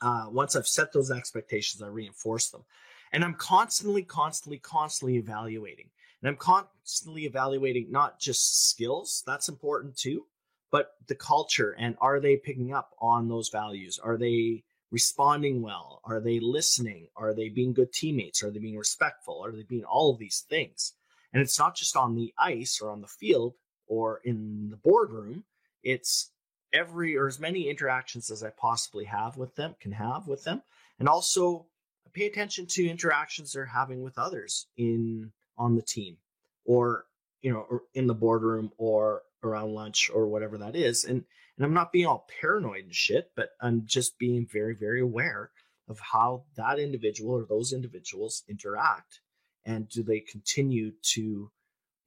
uh, 0.02 0.28
once 0.30 0.56
I've 0.56 0.66
set 0.66 0.94
those 0.94 1.12
expectations, 1.12 1.84
I 1.84 1.88
reinforce 1.88 2.50
them. 2.52 2.64
And 3.12 3.22
I'm 3.22 3.34
constantly, 3.34 4.04
constantly, 4.04 4.60
constantly 4.60 5.18
evaluating. 5.18 5.90
And 6.22 6.30
I'm 6.30 6.38
constantly 6.38 7.26
evaluating 7.26 7.92
not 7.92 8.18
just 8.18 8.70
skills, 8.70 9.24
that's 9.28 9.50
important 9.50 9.98
too, 9.98 10.28
but 10.72 10.92
the 11.10 11.16
culture 11.16 11.76
and 11.78 11.98
are 12.00 12.22
they 12.22 12.38
picking 12.38 12.74
up 12.74 12.92
on 13.02 13.28
those 13.28 13.50
values? 13.50 14.00
Are 14.02 14.16
they 14.16 14.64
responding 14.90 15.62
well? 15.62 16.00
Are 16.06 16.22
they 16.22 16.40
listening? 16.40 17.10
Are 17.18 17.34
they 17.34 17.50
being 17.50 17.74
good 17.74 17.92
teammates? 17.92 18.42
Are 18.42 18.52
they 18.52 18.60
being 18.60 18.78
respectful? 18.78 19.44
Are 19.44 19.52
they 19.52 19.64
being 19.64 19.84
all 19.84 20.14
of 20.14 20.18
these 20.18 20.46
things? 20.50 20.94
And 21.34 21.42
it's 21.42 21.60
not 21.60 21.76
just 21.76 21.98
on 21.98 22.16
the 22.16 22.34
ice 22.40 22.80
or 22.82 22.90
on 22.90 23.02
the 23.02 23.08
field 23.08 23.56
or 23.86 24.22
in 24.24 24.70
the 24.70 24.78
boardroom, 24.78 25.44
it's 25.88 26.32
every 26.74 27.16
or 27.16 27.28
as 27.28 27.40
many 27.40 27.70
interactions 27.70 28.30
as 28.30 28.44
I 28.44 28.50
possibly 28.50 29.06
have 29.06 29.38
with 29.38 29.56
them, 29.56 29.76
can 29.80 29.94
have 29.94 30.28
with 30.28 30.44
them. 30.44 30.62
And 31.00 31.08
also 31.08 31.68
pay 32.14 32.26
attention 32.26 32.66
to 32.66 32.88
interactions 32.88 33.54
they're 33.54 33.66
having 33.66 34.04
with 34.04 34.18
others 34.18 34.68
in 34.76 35.32
on 35.58 35.76
the 35.76 35.82
team 35.82 36.18
or 36.66 37.06
you 37.42 37.52
know 37.52 37.66
or 37.70 37.84
in 37.94 38.08
the 38.08 38.14
boardroom 38.14 38.72
or 38.78 39.22
around 39.44 39.74
lunch 39.74 40.10
or 40.14 40.28
whatever 40.28 40.58
that 40.58 40.76
is 40.76 41.04
and 41.04 41.24
and 41.58 41.66
i'm 41.66 41.74
not 41.74 41.92
being 41.92 42.08
all 42.08 42.28
paranoid 42.42 42.86
and 42.86 42.96
shit 42.96 43.32
but 43.36 43.50
i'm 43.62 43.84
just 43.86 44.18
being 44.18 44.48
very 44.52 44.74
very 44.74 45.00
aware 45.00 45.52
of 45.88 46.00
how 46.00 46.44
that 46.56 46.80
individual 46.80 47.36
or 47.36 47.46
those 47.46 47.72
individuals 47.72 48.44
interact 48.50 49.20
and 49.66 49.88
do 49.90 50.02
they 50.02 50.20
continue 50.20 50.92
to 51.04 51.52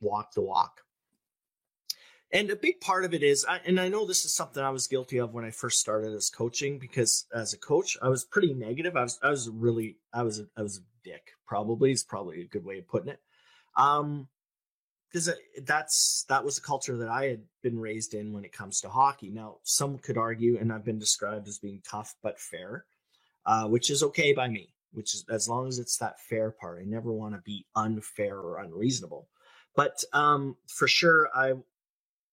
walk 0.00 0.32
the 0.34 0.42
walk 0.42 0.80
and 2.32 2.50
a 2.50 2.56
big 2.56 2.80
part 2.80 3.04
of 3.04 3.14
it 3.14 3.22
is, 3.22 3.46
and 3.66 3.80
I 3.80 3.88
know 3.88 4.06
this 4.06 4.24
is 4.24 4.34
something 4.34 4.62
I 4.62 4.70
was 4.70 4.86
guilty 4.86 5.18
of 5.18 5.34
when 5.34 5.44
I 5.44 5.50
first 5.50 5.80
started 5.80 6.14
as 6.14 6.30
coaching, 6.30 6.78
because 6.78 7.26
as 7.34 7.52
a 7.52 7.58
coach, 7.58 7.96
I 8.02 8.08
was 8.08 8.24
pretty 8.24 8.54
negative. 8.54 8.96
I 8.96 9.02
was, 9.02 9.18
I 9.22 9.30
was 9.30 9.48
really, 9.48 9.96
I 10.12 10.22
was, 10.22 10.40
a, 10.40 10.46
I 10.56 10.62
was 10.62 10.78
a 10.78 11.08
dick. 11.08 11.32
Probably 11.46 11.92
is 11.92 12.04
probably 12.04 12.42
a 12.42 12.46
good 12.46 12.64
way 12.64 12.78
of 12.78 12.88
putting 12.88 13.10
it. 13.10 13.20
Um, 13.76 14.28
because 15.10 15.30
that's 15.64 16.24
that 16.28 16.44
was 16.44 16.58
a 16.58 16.62
culture 16.62 16.96
that 16.96 17.08
I 17.08 17.24
had 17.24 17.42
been 17.62 17.80
raised 17.80 18.14
in 18.14 18.32
when 18.32 18.44
it 18.44 18.52
comes 18.52 18.80
to 18.80 18.88
hockey. 18.88 19.28
Now, 19.28 19.56
some 19.64 19.98
could 19.98 20.16
argue, 20.16 20.56
and 20.56 20.72
I've 20.72 20.84
been 20.84 21.00
described 21.00 21.48
as 21.48 21.58
being 21.58 21.82
tough 21.88 22.14
but 22.22 22.38
fair, 22.38 22.84
uh, 23.44 23.66
which 23.66 23.90
is 23.90 24.04
okay 24.04 24.32
by 24.32 24.48
me. 24.48 24.72
Which 24.92 25.14
is 25.14 25.24
as 25.30 25.48
long 25.48 25.68
as 25.68 25.78
it's 25.78 25.96
that 25.98 26.20
fair 26.20 26.50
part. 26.50 26.80
I 26.80 26.84
never 26.84 27.12
want 27.12 27.34
to 27.34 27.40
be 27.40 27.66
unfair 27.76 28.38
or 28.38 28.58
unreasonable. 28.58 29.28
But 29.76 30.02
um, 30.12 30.56
for 30.66 30.88
sure, 30.88 31.28
I 31.34 31.54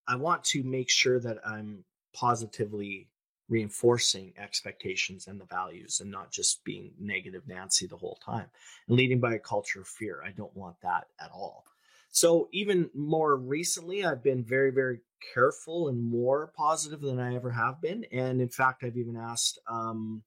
I 0.08 0.16
want 0.16 0.42
to 0.44 0.64
make 0.64 0.90
sure 0.90 1.20
that 1.20 1.38
I'm 1.46 1.84
positively 2.14 3.08
reinforcing 3.48 4.32
expectations 4.38 5.26
and 5.26 5.40
the 5.40 5.44
values 5.44 6.00
and 6.00 6.10
not 6.10 6.30
just 6.30 6.64
being 6.64 6.92
negative 6.98 7.42
Nancy 7.46 7.86
the 7.86 7.96
whole 7.96 8.18
time 8.24 8.46
and 8.88 8.96
leading 8.96 9.20
by 9.20 9.34
a 9.34 9.38
culture 9.38 9.80
of 9.80 9.88
fear. 9.88 10.22
I 10.26 10.30
don't 10.30 10.54
want 10.56 10.76
that 10.82 11.06
at 11.20 11.30
all. 11.32 11.64
So, 12.10 12.48
even 12.52 12.90
more 12.94 13.36
recently, 13.36 14.04
I've 14.04 14.22
been 14.22 14.42
very, 14.42 14.70
very 14.70 15.00
careful 15.34 15.88
and 15.88 16.02
more 16.02 16.52
positive 16.56 17.02
than 17.02 17.20
I 17.20 17.34
ever 17.34 17.50
have 17.50 17.82
been. 17.82 18.04
And 18.10 18.40
in 18.40 18.48
fact, 18.48 18.82
I've 18.82 18.96
even 18.96 19.16
asked, 19.16 19.58
um, 19.68 20.22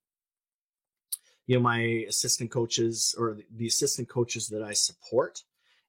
you 1.46 1.56
know, 1.56 1.62
my 1.62 1.80
assistant 2.08 2.52
coaches 2.52 3.16
or 3.18 3.38
the 3.56 3.66
assistant 3.66 4.08
coaches 4.08 4.48
that 4.48 4.62
I 4.62 4.74
support 4.74 5.42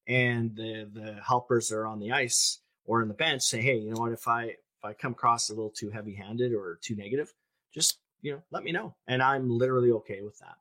and 0.07 0.55
the, 0.55 0.89
the 0.91 1.21
helpers 1.25 1.69
that 1.69 1.75
are 1.75 1.87
on 1.87 1.99
the 1.99 2.11
ice 2.11 2.59
or 2.85 3.01
in 3.01 3.07
the 3.07 3.13
bench 3.13 3.41
say, 3.41 3.61
hey, 3.61 3.77
you 3.77 3.91
know 3.91 4.01
what, 4.01 4.11
if 4.11 4.27
I 4.27 4.43
if 4.45 4.83
I 4.83 4.93
come 4.93 5.13
across 5.13 5.49
a 5.49 5.53
little 5.53 5.69
too 5.69 5.89
heavy 5.89 6.13
handed 6.13 6.53
or 6.53 6.79
too 6.81 6.95
negative, 6.95 7.33
just 7.73 7.99
you 8.21 8.31
know, 8.33 8.41
let 8.51 8.63
me 8.63 8.71
know. 8.71 8.95
And 9.07 9.21
I'm 9.21 9.49
literally 9.49 9.91
okay 9.91 10.21
with 10.21 10.39
that. 10.39 10.55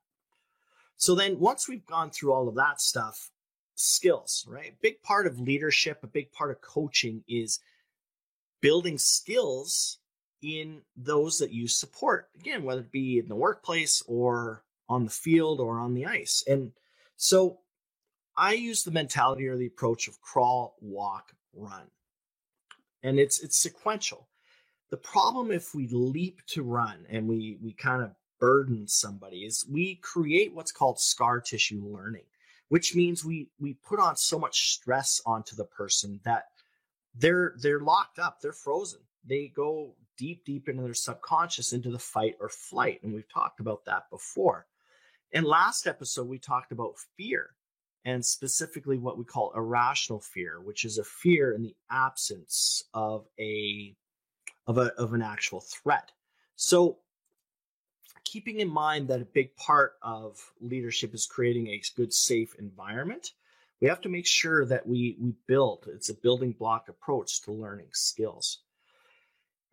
So 0.96 1.14
then 1.14 1.38
once 1.38 1.68
we've 1.68 1.86
gone 1.86 2.10
through 2.10 2.32
all 2.32 2.48
of 2.48 2.54
that 2.56 2.80
stuff, 2.80 3.30
skills, 3.74 4.44
right? 4.48 4.74
Big 4.80 5.02
part 5.02 5.26
of 5.26 5.40
leadership, 5.40 6.00
a 6.02 6.06
big 6.06 6.30
part 6.32 6.50
of 6.50 6.60
coaching 6.60 7.24
is 7.28 7.60
building 8.60 8.98
skills 8.98 9.98
in 10.42 10.82
those 10.96 11.38
that 11.38 11.52
you 11.52 11.66
support. 11.66 12.28
Again, 12.38 12.64
whether 12.64 12.80
it 12.80 12.92
be 12.92 13.18
in 13.18 13.28
the 13.28 13.36
workplace 13.36 14.02
or 14.06 14.64
on 14.88 15.04
the 15.04 15.10
field 15.10 15.60
or 15.60 15.78
on 15.78 15.94
the 15.94 16.06
ice. 16.06 16.44
And 16.46 16.72
so 17.16 17.58
I 18.36 18.52
use 18.54 18.82
the 18.82 18.90
mentality 18.90 19.46
or 19.46 19.56
the 19.56 19.66
approach 19.66 20.08
of 20.08 20.20
crawl, 20.20 20.76
walk, 20.80 21.32
run 21.54 21.90
and 23.02 23.18
it's 23.18 23.40
it's 23.40 23.56
sequential. 23.56 24.28
The 24.90 24.96
problem 24.98 25.50
if 25.50 25.74
we 25.74 25.88
leap 25.88 26.40
to 26.48 26.62
run 26.62 27.06
and 27.08 27.26
we 27.26 27.58
we 27.62 27.72
kind 27.72 28.02
of 28.02 28.14
burden 28.38 28.86
somebody 28.88 29.44
is 29.44 29.64
we 29.70 29.96
create 29.96 30.54
what's 30.54 30.72
called 30.72 30.98
scar 30.98 31.40
tissue 31.40 31.82
learning, 31.84 32.24
which 32.68 32.94
means 32.94 33.24
we 33.24 33.48
we 33.60 33.74
put 33.74 34.00
on 34.00 34.16
so 34.16 34.38
much 34.38 34.72
stress 34.72 35.20
onto 35.26 35.56
the 35.56 35.64
person 35.64 36.20
that 36.24 36.46
they're 37.14 37.54
they're 37.60 37.80
locked 37.80 38.18
up, 38.18 38.40
they're 38.40 38.52
frozen. 38.52 39.00
They 39.24 39.48
go 39.54 39.94
deep 40.18 40.44
deep 40.44 40.68
into 40.68 40.82
their 40.82 40.94
subconscious 40.94 41.72
into 41.72 41.90
the 41.90 41.98
fight 41.98 42.36
or 42.40 42.48
flight 42.48 43.02
and 43.02 43.12
we've 43.14 43.32
talked 43.32 43.60
about 43.60 43.84
that 43.86 44.10
before. 44.10 44.66
And 45.32 45.46
last 45.46 45.86
episode 45.86 46.28
we 46.28 46.38
talked 46.38 46.72
about 46.72 46.98
fear 47.16 47.50
and 48.04 48.24
specifically 48.24 48.98
what 48.98 49.18
we 49.18 49.24
call 49.24 49.52
irrational 49.54 50.20
fear, 50.20 50.60
which 50.60 50.84
is 50.84 50.98
a 50.98 51.04
fear 51.04 51.52
in 51.52 51.62
the 51.62 51.76
absence 51.90 52.84
of 52.94 53.26
a 53.38 53.94
of 54.66 54.78
a 54.78 54.92
of 54.94 55.14
an 55.14 55.22
actual 55.22 55.60
threat. 55.60 56.10
So 56.56 56.98
keeping 58.24 58.60
in 58.60 58.68
mind 58.68 59.08
that 59.08 59.20
a 59.20 59.26
big 59.26 59.54
part 59.56 59.94
of 60.02 60.40
leadership 60.60 61.14
is 61.14 61.26
creating 61.26 61.68
a 61.68 61.82
good 61.96 62.12
safe 62.12 62.54
environment, 62.58 63.32
we 63.80 63.88
have 63.88 64.00
to 64.02 64.08
make 64.08 64.26
sure 64.26 64.64
that 64.66 64.86
we 64.86 65.16
we 65.20 65.34
build 65.46 65.86
it's 65.92 66.08
a 66.08 66.14
building 66.14 66.52
block 66.52 66.88
approach 66.88 67.42
to 67.42 67.52
learning 67.52 67.88
skills. 67.92 68.58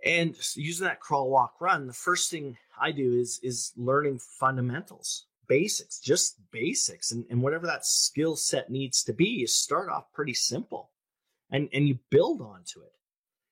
And 0.05 0.35
using 0.55 0.87
that 0.87 1.01
crawl 1.01 1.29
walk 1.29 1.55
run, 1.59 1.85
the 1.85 1.93
first 1.93 2.31
thing 2.31 2.57
I 2.79 2.91
do 2.91 3.13
is 3.13 3.39
is 3.43 3.73
learning 3.75 4.19
fundamentals 4.19 5.25
basics, 5.49 5.99
just 5.99 6.37
basics. 6.51 7.11
And, 7.11 7.25
and 7.29 7.41
whatever 7.41 7.65
that 7.65 7.85
skill 7.85 8.37
set 8.37 8.69
needs 8.69 9.03
to 9.03 9.13
be, 9.13 9.25
you 9.25 9.47
start 9.47 9.89
off 9.89 10.13
pretty 10.13 10.33
simple 10.33 10.91
and, 11.51 11.67
and 11.73 11.87
you 11.87 11.99
build 12.09 12.41
onto 12.41 12.79
it. 12.79 12.93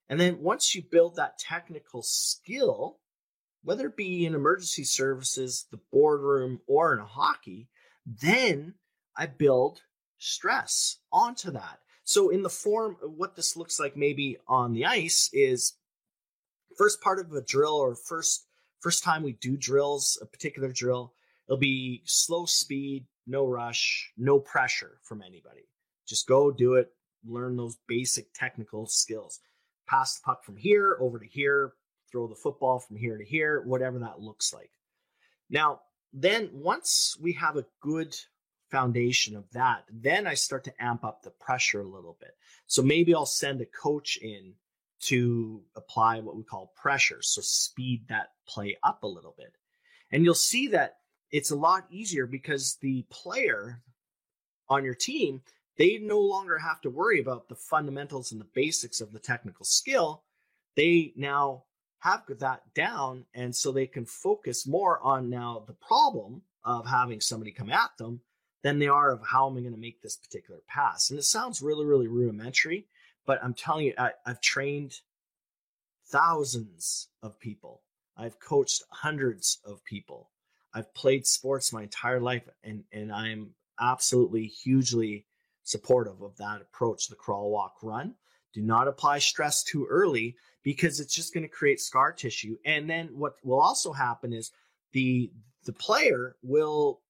And 0.07 0.17
then 0.19 0.41
once 0.41 0.73
you 0.73 0.83
build 0.89 1.15
that 1.15 1.37
technical 1.37 2.01
skill, 2.01 2.99
whether 3.63 3.87
it 3.87 3.97
be 3.97 4.25
in 4.25 4.35
emergency 4.35 4.85
services, 4.85 5.65
the 5.71 5.79
boardroom, 5.91 6.61
or 6.67 6.93
in 6.93 6.99
hockey, 6.99 7.67
then 8.05 8.75
I 9.17 9.25
build 9.25 9.81
stress 10.17 10.99
onto 11.11 11.51
that. 11.51 11.79
So, 12.05 12.29
in 12.29 12.41
the 12.41 12.49
form 12.49 12.95
of 13.03 13.11
what 13.11 13.35
this 13.35 13.57
looks 13.57 13.81
like 13.81 13.97
maybe 13.97 14.37
on 14.47 14.71
the 14.71 14.85
ice 14.85 15.29
is 15.33 15.73
first 16.77 17.01
part 17.01 17.19
of 17.19 17.33
a 17.33 17.41
drill 17.41 17.73
or 17.73 17.95
first 17.95 18.45
first 18.79 19.03
time 19.03 19.23
we 19.23 19.33
do 19.33 19.57
drills, 19.57 20.17
a 20.21 20.25
particular 20.25 20.71
drill, 20.71 21.13
it'll 21.47 21.57
be 21.57 22.01
slow 22.05 22.45
speed, 22.45 23.05
no 23.25 23.45
rush, 23.47 24.11
no 24.17 24.39
pressure 24.39 24.99
from 25.03 25.21
anybody. 25.21 25.67
Just 26.07 26.27
go 26.27 26.51
do 26.51 26.75
it, 26.75 26.91
learn 27.25 27.55
those 27.55 27.77
basic 27.87 28.33
technical 28.33 28.85
skills. 28.85 29.39
Pass 29.87 30.19
the 30.19 30.25
puck 30.25 30.43
from 30.43 30.57
here 30.57 30.97
over 30.99 31.19
to 31.19 31.27
here, 31.27 31.73
throw 32.11 32.27
the 32.27 32.35
football 32.35 32.79
from 32.79 32.97
here 32.97 33.17
to 33.17 33.25
here, 33.25 33.61
whatever 33.65 33.99
that 33.99 34.19
looks 34.19 34.53
like. 34.53 34.71
Now, 35.49 35.81
then 36.13 36.49
once 36.53 37.17
we 37.21 37.33
have 37.33 37.57
a 37.57 37.65
good 37.81 38.15
foundation 38.69 39.35
of 39.35 39.49
that, 39.51 39.83
then 39.91 40.27
I 40.27 40.33
start 40.33 40.63
to 40.65 40.83
amp 40.83 41.03
up 41.03 41.21
the 41.21 41.29
pressure 41.31 41.81
a 41.81 41.87
little 41.87 42.17
bit. 42.19 42.35
So 42.65 42.81
maybe 42.81 43.13
I'll 43.13 43.25
send 43.25 43.61
a 43.61 43.65
coach 43.65 44.17
in 44.21 44.53
to 44.99 45.61
apply 45.75 46.19
what 46.19 46.35
we 46.35 46.43
call 46.43 46.73
pressure. 46.75 47.21
So 47.21 47.41
speed 47.41 48.07
that 48.09 48.31
play 48.47 48.77
up 48.83 49.03
a 49.03 49.07
little 49.07 49.35
bit. 49.37 49.53
And 50.11 50.23
you'll 50.23 50.33
see 50.33 50.67
that 50.69 50.97
it's 51.31 51.51
a 51.51 51.55
lot 51.55 51.85
easier 51.89 52.25
because 52.25 52.77
the 52.81 53.05
player 53.09 53.81
on 54.69 54.83
your 54.83 54.95
team, 54.95 55.41
they 55.77 55.97
no 55.97 56.19
longer 56.19 56.57
have 56.57 56.81
to 56.81 56.89
worry 56.89 57.19
about 57.19 57.49
the 57.49 57.55
fundamentals 57.55 58.31
and 58.31 58.41
the 58.41 58.47
basics 58.53 59.01
of 59.01 59.13
the 59.13 59.19
technical 59.19 59.65
skill. 59.65 60.23
They 60.75 61.13
now 61.15 61.63
have 61.99 62.23
that 62.39 62.61
down. 62.73 63.25
And 63.33 63.55
so 63.55 63.71
they 63.71 63.87
can 63.87 64.05
focus 64.05 64.67
more 64.67 64.99
on 65.01 65.29
now 65.29 65.63
the 65.65 65.73
problem 65.73 66.41
of 66.63 66.87
having 66.87 67.21
somebody 67.21 67.51
come 67.51 67.69
at 67.69 67.91
them 67.97 68.21
than 68.63 68.79
they 68.79 68.87
are 68.87 69.11
of 69.11 69.21
how 69.25 69.49
am 69.49 69.57
I 69.57 69.61
going 69.61 69.73
to 69.73 69.79
make 69.79 70.01
this 70.01 70.17
particular 70.17 70.59
pass. 70.67 71.09
And 71.09 71.19
it 71.19 71.23
sounds 71.23 71.61
really, 71.61 71.85
really 71.85 72.07
rudimentary, 72.07 72.87
but 73.25 73.39
I'm 73.43 73.53
telling 73.53 73.87
you, 73.87 73.93
I, 73.97 74.11
I've 74.25 74.41
trained 74.41 74.99
thousands 76.07 77.09
of 77.21 77.39
people. 77.39 77.81
I've 78.17 78.39
coached 78.39 78.83
hundreds 78.89 79.59
of 79.65 79.83
people. 79.85 80.29
I've 80.77 80.93
played 80.93 81.25
sports 81.25 81.73
my 81.73 81.81
entire 81.81 82.19
life, 82.19 82.47
and, 82.63 82.83
and 82.91 83.11
I'm 83.11 83.49
absolutely 83.79 84.45
hugely 84.45 85.25
supportive 85.63 86.21
of 86.21 86.37
that 86.37 86.61
approach 86.61 87.07
the 87.07 87.15
crawl, 87.15 87.49
walk, 87.49 87.77
run. 87.81 88.13
Do 88.53 88.61
not 88.61 88.87
apply 88.87 89.17
stress 89.17 89.63
too 89.63 89.87
early 89.89 90.35
because 90.61 90.99
it's 90.99 91.15
just 91.15 91.33
going 91.33 91.41
to 91.41 91.49
create 91.49 91.81
scar 91.81 92.11
tissue. 92.11 92.57
And 92.63 92.87
then 92.87 93.07
what 93.07 93.37
will 93.43 93.59
also 93.59 93.91
happen 93.91 94.33
is 94.33 94.51
the 94.91 95.31
the 95.65 95.73
player 95.73 96.35
will 96.43 97.01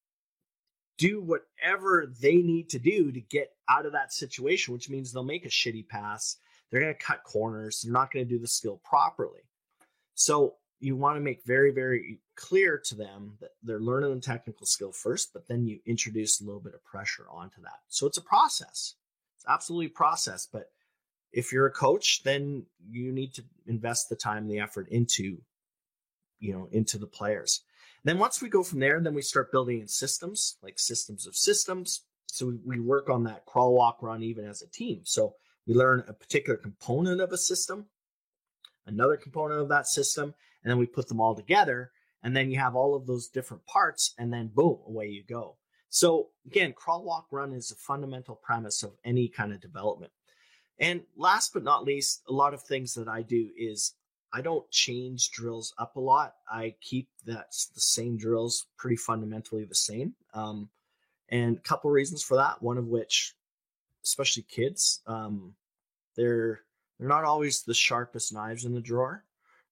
do 0.98 1.22
whatever 1.22 2.12
they 2.22 2.38
need 2.38 2.70
to 2.70 2.80
do 2.80 3.12
to 3.12 3.20
get 3.20 3.52
out 3.70 3.86
of 3.86 3.92
that 3.92 4.14
situation, 4.14 4.74
which 4.74 4.90
means 4.90 5.12
they'll 5.12 5.24
make 5.24 5.46
a 5.46 5.50
shitty 5.50 5.88
pass. 5.90 6.38
They're 6.72 6.82
going 6.82 6.94
to 6.94 7.00
cut 7.00 7.24
corners. 7.26 7.82
They're 7.82 7.94
not 7.94 8.12
going 8.12 8.26
to 8.26 8.34
do 8.34 8.40
the 8.40 8.48
skill 8.48 8.80
properly. 8.84 9.42
So 10.16 10.56
you 10.80 10.96
want 10.96 11.18
to 11.18 11.22
make 11.22 11.44
very, 11.46 11.72
very 11.72 12.20
clear 12.36 12.78
to 12.86 12.96
them 12.96 13.34
that 13.42 13.52
they're 13.64 13.80
learning 13.80 14.14
the 14.14 14.22
technical 14.22 14.66
skill 14.66 14.92
first, 14.92 15.34
but 15.34 15.48
then 15.48 15.66
you 15.66 15.80
introduce 15.86 16.40
a 16.40 16.44
little 16.44 16.62
bit 16.62 16.76
of 16.76 16.84
pressure 16.84 17.26
onto 17.32 17.62
that. 17.62 17.80
So 17.88 18.06
it's 18.06 18.18
a 18.18 18.22
process. 18.22 18.96
It's 19.38 19.46
absolutely 19.48 19.88
a 19.88 19.90
process. 19.90 20.48
But 20.52 20.70
if 21.32 21.52
you're 21.52 21.66
a 21.66 21.72
coach, 21.72 22.22
then 22.24 22.66
you 22.90 23.12
need 23.12 23.34
to 23.36 23.44
invest 23.66 24.10
the 24.10 24.16
time 24.16 24.44
and 24.44 24.52
the 24.52 24.60
effort 24.60 24.88
into, 24.90 25.38
you 26.40 26.54
know, 26.54 26.70
into 26.72 26.98
the 26.98 27.08
players. 27.08 27.62
Then 28.04 28.20
once 28.20 28.42
we 28.42 28.50
go 28.50 28.64
from 28.64 28.80
there, 28.80 29.00
then 29.02 29.16
we 29.16 29.22
start 29.22 29.52
building 29.52 29.82
in 29.82 29.88
systems, 29.88 30.58
like 30.62 30.80
systems 30.80 31.26
of 31.26 31.36
systems. 31.36 32.02
So 32.28 32.48
we, 32.48 32.60
we 32.64 32.80
work 32.80 33.10
on 33.10 33.24
that 33.24 33.46
crawl, 33.46 33.74
walk, 33.74 34.02
run, 34.02 34.22
even 34.22 34.46
as 34.46 34.62
a 34.62 34.70
team. 34.70 35.02
So 35.04 35.34
we 35.66 35.74
learn 35.74 36.04
a 36.08 36.14
particular 36.14 36.58
component 36.58 37.20
of 37.20 37.34
a 37.34 37.38
system, 37.38 37.88
another 38.86 39.18
component 39.18 39.60
of 39.60 39.70
that 39.70 39.88
system, 39.88 40.36
and 40.64 40.72
then 40.72 40.78
we 40.78 40.86
put 40.86 41.08
them 41.08 41.22
all 41.22 41.36
together. 41.36 41.92
And 42.24 42.36
then 42.36 42.50
you 42.50 42.60
have 42.60 42.76
all 42.76 42.96
of 42.96 43.06
those 43.06 43.28
different 43.28 43.66
parts, 43.66 44.14
and 44.18 44.34
then 44.34 44.52
boom, 44.54 44.80
away 44.88 45.08
you 45.08 45.24
go. 45.24 45.56
So 45.90 46.30
again, 46.46 46.74
crawl, 46.74 47.04
walk, 47.04 47.28
run 47.32 47.54
is 47.54 47.72
a 47.72 47.76
fundamental 47.76 48.36
premise 48.36 48.84
of 48.84 48.94
any 49.06 49.28
kind 49.28 49.54
of 49.54 49.62
development. 49.62 50.12
And 50.80 51.02
last 51.16 51.54
but 51.54 51.64
not 51.64 51.86
least, 51.86 52.24
a 52.28 52.34
lot 52.34 52.54
of 52.54 52.62
things 52.62 52.94
that 52.96 53.08
I 53.08 53.22
do 53.22 53.50
is 53.58 53.94
I 54.34 54.42
don't 54.42 54.70
change 54.70 55.32
drills 55.32 55.74
up 55.78 55.96
a 55.96 56.00
lot. 56.00 56.36
I 56.50 56.76
keep 56.82 57.08
that 57.26 57.48
the 57.74 57.82
same 57.82 58.18
drills 58.18 58.68
pretty 58.78 58.98
fundamentally 58.98 59.64
the 59.64 59.76
same. 59.76 60.14
Um, 60.34 60.70
and 61.30 61.58
a 61.58 61.62
couple 61.62 61.90
reasons 61.90 62.24
for 62.24 62.36
that. 62.38 62.62
One 62.62 62.78
of 62.78 62.88
which, 62.88 63.34
especially 64.04 64.44
kids, 64.44 65.02
um, 65.08 65.56
they're 66.16 66.62
they're 67.00 67.08
not 67.08 67.24
always 67.24 67.62
the 67.62 67.74
sharpest 67.74 68.34
knives 68.34 68.66
in 68.66 68.74
the 68.74 68.82
drawer. 68.82 69.24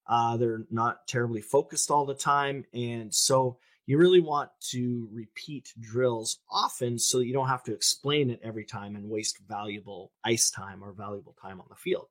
Uh, 0.08 0.38
they're 0.38 0.66
not 0.70 1.08
terribly 1.08 1.42
focused 1.42 1.90
all 1.90 2.06
the 2.06 2.14
time, 2.14 2.66
and 2.74 3.14
so 3.14 3.58
you 3.88 3.98
really 3.98 4.22
want 4.22 4.50
to 4.72 5.08
repeat 5.12 5.74
drills 5.80 6.40
often 6.50 6.98
so 6.98 7.20
you 7.20 7.34
don't 7.34 7.48
have 7.48 7.64
to 7.64 7.74
explain 7.74 8.30
it 8.30 8.40
every 8.44 8.66
time 8.66 8.96
and 8.96 9.10
waste 9.10 9.40
valuable 9.48 10.12
ice 10.24 10.50
time 10.50 10.84
or 10.84 10.92
valuable 10.92 11.36
time 11.40 11.60
on 11.60 11.68
the 11.70 11.76
field. 11.76 12.08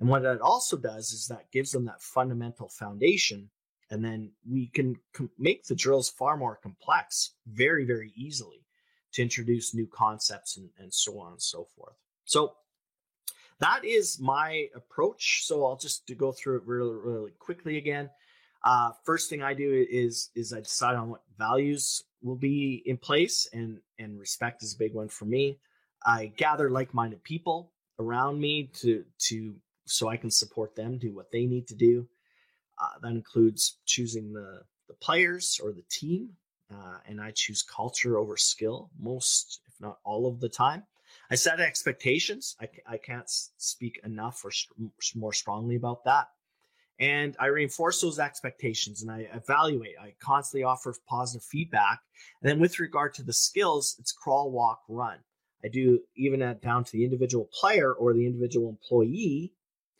And 0.00 0.08
what 0.08 0.22
that 0.22 0.40
also 0.40 0.76
does 0.76 1.12
is 1.12 1.28
that 1.28 1.52
gives 1.52 1.70
them 1.70 1.84
that 1.84 2.02
fundamental 2.02 2.68
foundation. 2.68 3.50
And 3.90 4.04
then 4.04 4.32
we 4.50 4.66
can 4.66 4.96
com- 5.12 5.30
make 5.38 5.64
the 5.64 5.76
drills 5.76 6.10
far 6.10 6.36
more 6.36 6.56
complex 6.56 7.34
very, 7.46 7.84
very 7.84 8.12
easily 8.16 8.66
to 9.12 9.22
introduce 9.22 9.74
new 9.74 9.86
concepts 9.86 10.56
and, 10.56 10.70
and 10.78 10.92
so 10.92 11.20
on 11.20 11.32
and 11.32 11.42
so 11.42 11.66
forth. 11.76 11.94
So 12.24 12.54
that 13.62 13.84
is 13.84 14.20
my 14.20 14.66
approach. 14.74 15.44
So 15.44 15.64
I'll 15.64 15.76
just 15.76 16.10
go 16.16 16.32
through 16.32 16.56
it 16.56 16.66
really, 16.66 16.96
really 16.96 17.30
quickly 17.38 17.78
again. 17.78 18.10
Uh, 18.64 18.90
first 19.04 19.28
thing 19.30 19.42
I 19.42 19.54
do 19.54 19.86
is 19.90 20.30
is 20.34 20.52
I 20.52 20.60
decide 20.60 20.96
on 20.96 21.10
what 21.10 21.22
values 21.38 22.04
will 22.22 22.36
be 22.36 22.82
in 22.86 22.96
place, 22.96 23.48
and 23.52 23.78
and 23.98 24.18
respect 24.18 24.62
is 24.62 24.74
a 24.74 24.78
big 24.78 24.94
one 24.94 25.08
for 25.08 25.24
me. 25.24 25.58
I 26.04 26.26
gather 26.36 26.70
like-minded 26.70 27.22
people 27.24 27.72
around 27.98 28.40
me 28.40 28.70
to 28.80 29.04
to 29.28 29.54
so 29.84 30.08
I 30.08 30.16
can 30.16 30.30
support 30.30 30.74
them 30.76 30.98
do 30.98 31.14
what 31.14 31.30
they 31.32 31.46
need 31.46 31.66
to 31.68 31.74
do. 31.74 32.06
Uh, 32.78 32.98
that 33.02 33.10
includes 33.10 33.78
choosing 33.86 34.32
the 34.32 34.62
the 34.88 34.94
players 34.94 35.60
or 35.62 35.72
the 35.72 35.84
team, 35.90 36.30
uh, 36.72 36.98
and 37.06 37.20
I 37.20 37.32
choose 37.32 37.62
culture 37.62 38.18
over 38.18 38.36
skill 38.36 38.90
most, 38.98 39.60
if 39.66 39.74
not 39.80 39.98
all 40.04 40.26
of 40.26 40.40
the 40.40 40.48
time. 40.48 40.84
I 41.32 41.34
set 41.34 41.60
expectations. 41.60 42.56
I, 42.60 42.68
I 42.86 42.98
can't 42.98 43.24
speak 43.56 43.98
enough 44.04 44.44
or 44.44 44.50
st- 44.50 44.90
more 45.16 45.32
strongly 45.32 45.76
about 45.76 46.04
that. 46.04 46.26
And 46.98 47.34
I 47.40 47.46
reinforce 47.46 48.02
those 48.02 48.18
expectations 48.18 49.00
and 49.00 49.10
I 49.10 49.26
evaluate. 49.32 49.94
I 49.98 50.12
constantly 50.22 50.64
offer 50.64 50.94
positive 51.08 51.42
feedback. 51.42 52.00
And 52.42 52.50
then 52.50 52.60
with 52.60 52.78
regard 52.78 53.14
to 53.14 53.22
the 53.22 53.32
skills, 53.32 53.96
it's 53.98 54.12
crawl, 54.12 54.50
walk, 54.50 54.82
run. 54.90 55.20
I 55.64 55.68
do 55.68 56.00
even 56.16 56.42
at 56.42 56.60
down 56.60 56.84
to 56.84 56.92
the 56.92 57.02
individual 57.02 57.48
player 57.58 57.94
or 57.94 58.12
the 58.12 58.26
individual 58.26 58.68
employee 58.68 59.54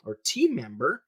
or 0.05 0.19
team 0.23 0.55
member, 0.55 1.01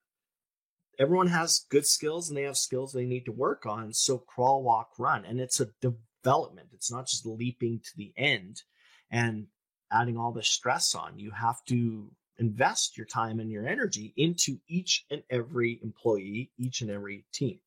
everyone 0.98 1.28
has 1.28 1.68
good 1.70 1.86
skills 1.86 2.30
and 2.30 2.38
they 2.38 2.44
have 2.44 2.58
skills 2.58 2.94
they 2.94 3.06
need 3.06 3.26
to 3.26 3.32
work 3.32 3.68
on. 3.68 3.94
So 3.94 4.18
crawl, 4.18 4.64
walk, 4.64 4.90
run. 4.98 5.24
And 5.24 5.40
it's 5.40 5.60
a 5.60 5.68
development. 5.82 6.70
It's 6.74 6.92
not 6.92 7.06
just 7.06 7.28
leaping 7.28 7.80
to 7.82 7.92
the 7.96 8.12
end 8.18 8.64
and 9.12 9.48
adding 9.92 10.18
all 10.18 10.32
the 10.32 10.44
stress 10.44 10.96
on. 10.96 11.20
You 11.20 11.32
have 11.32 11.64
to 11.66 12.10
invest 12.38 12.98
your 12.98 13.06
time 13.06 13.40
and 13.40 13.50
your 13.50 13.68
energy 13.68 14.14
into 14.18 14.60
each 14.68 15.06
and 15.10 15.24
every 15.30 15.80
employee, 15.84 16.52
each 16.58 16.82
and 16.82 16.92
every 16.92 17.26
team, 17.32 17.60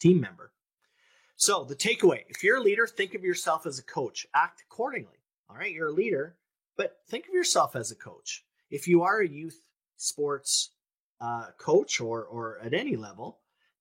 team 0.00 0.20
member. 0.20 0.52
So 1.36 1.64
the 1.64 1.76
takeaway, 1.76 2.22
if 2.28 2.42
you're 2.42 2.58
a 2.58 2.62
leader, 2.62 2.86
think 2.86 3.14
of 3.14 3.24
yourself 3.24 3.66
as 3.66 3.78
a 3.78 3.84
coach, 3.84 4.26
act 4.34 4.62
accordingly. 4.70 5.20
All 5.48 5.56
right. 5.56 5.72
You're 5.72 5.88
a 5.88 5.92
leader, 5.92 6.36
but 6.76 6.98
think 7.08 7.26
of 7.26 7.34
yourself 7.34 7.74
as 7.74 7.90
a 7.90 7.96
coach. 7.96 8.44
If 8.70 8.86
you 8.86 9.02
are 9.02 9.20
a 9.20 9.28
youth 9.28 9.60
sports 9.96 10.70
uh, 11.20 11.46
coach 11.58 12.00
or 12.00 12.24
or 12.24 12.58
at 12.62 12.72
any 12.74 12.96
level, 12.96 13.38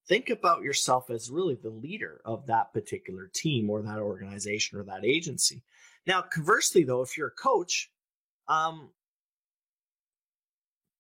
think 0.09 0.29
about 0.31 0.63
yourself 0.63 1.09
as 1.11 1.29
really 1.29 1.55
the 1.55 1.69
leader 1.69 2.19
of 2.25 2.47
that 2.47 2.73
particular 2.73 3.29
team 3.31 3.69
or 3.69 3.81
that 3.83 3.99
organization 3.99 4.77
or 4.77 4.83
that 4.83 5.05
agency. 5.05 5.61
Now, 6.07 6.21
conversely, 6.21 6.83
though, 6.83 7.03
if 7.03 7.15
you're 7.15 7.27
a 7.27 7.31
coach, 7.31 7.91
um, 8.47 8.89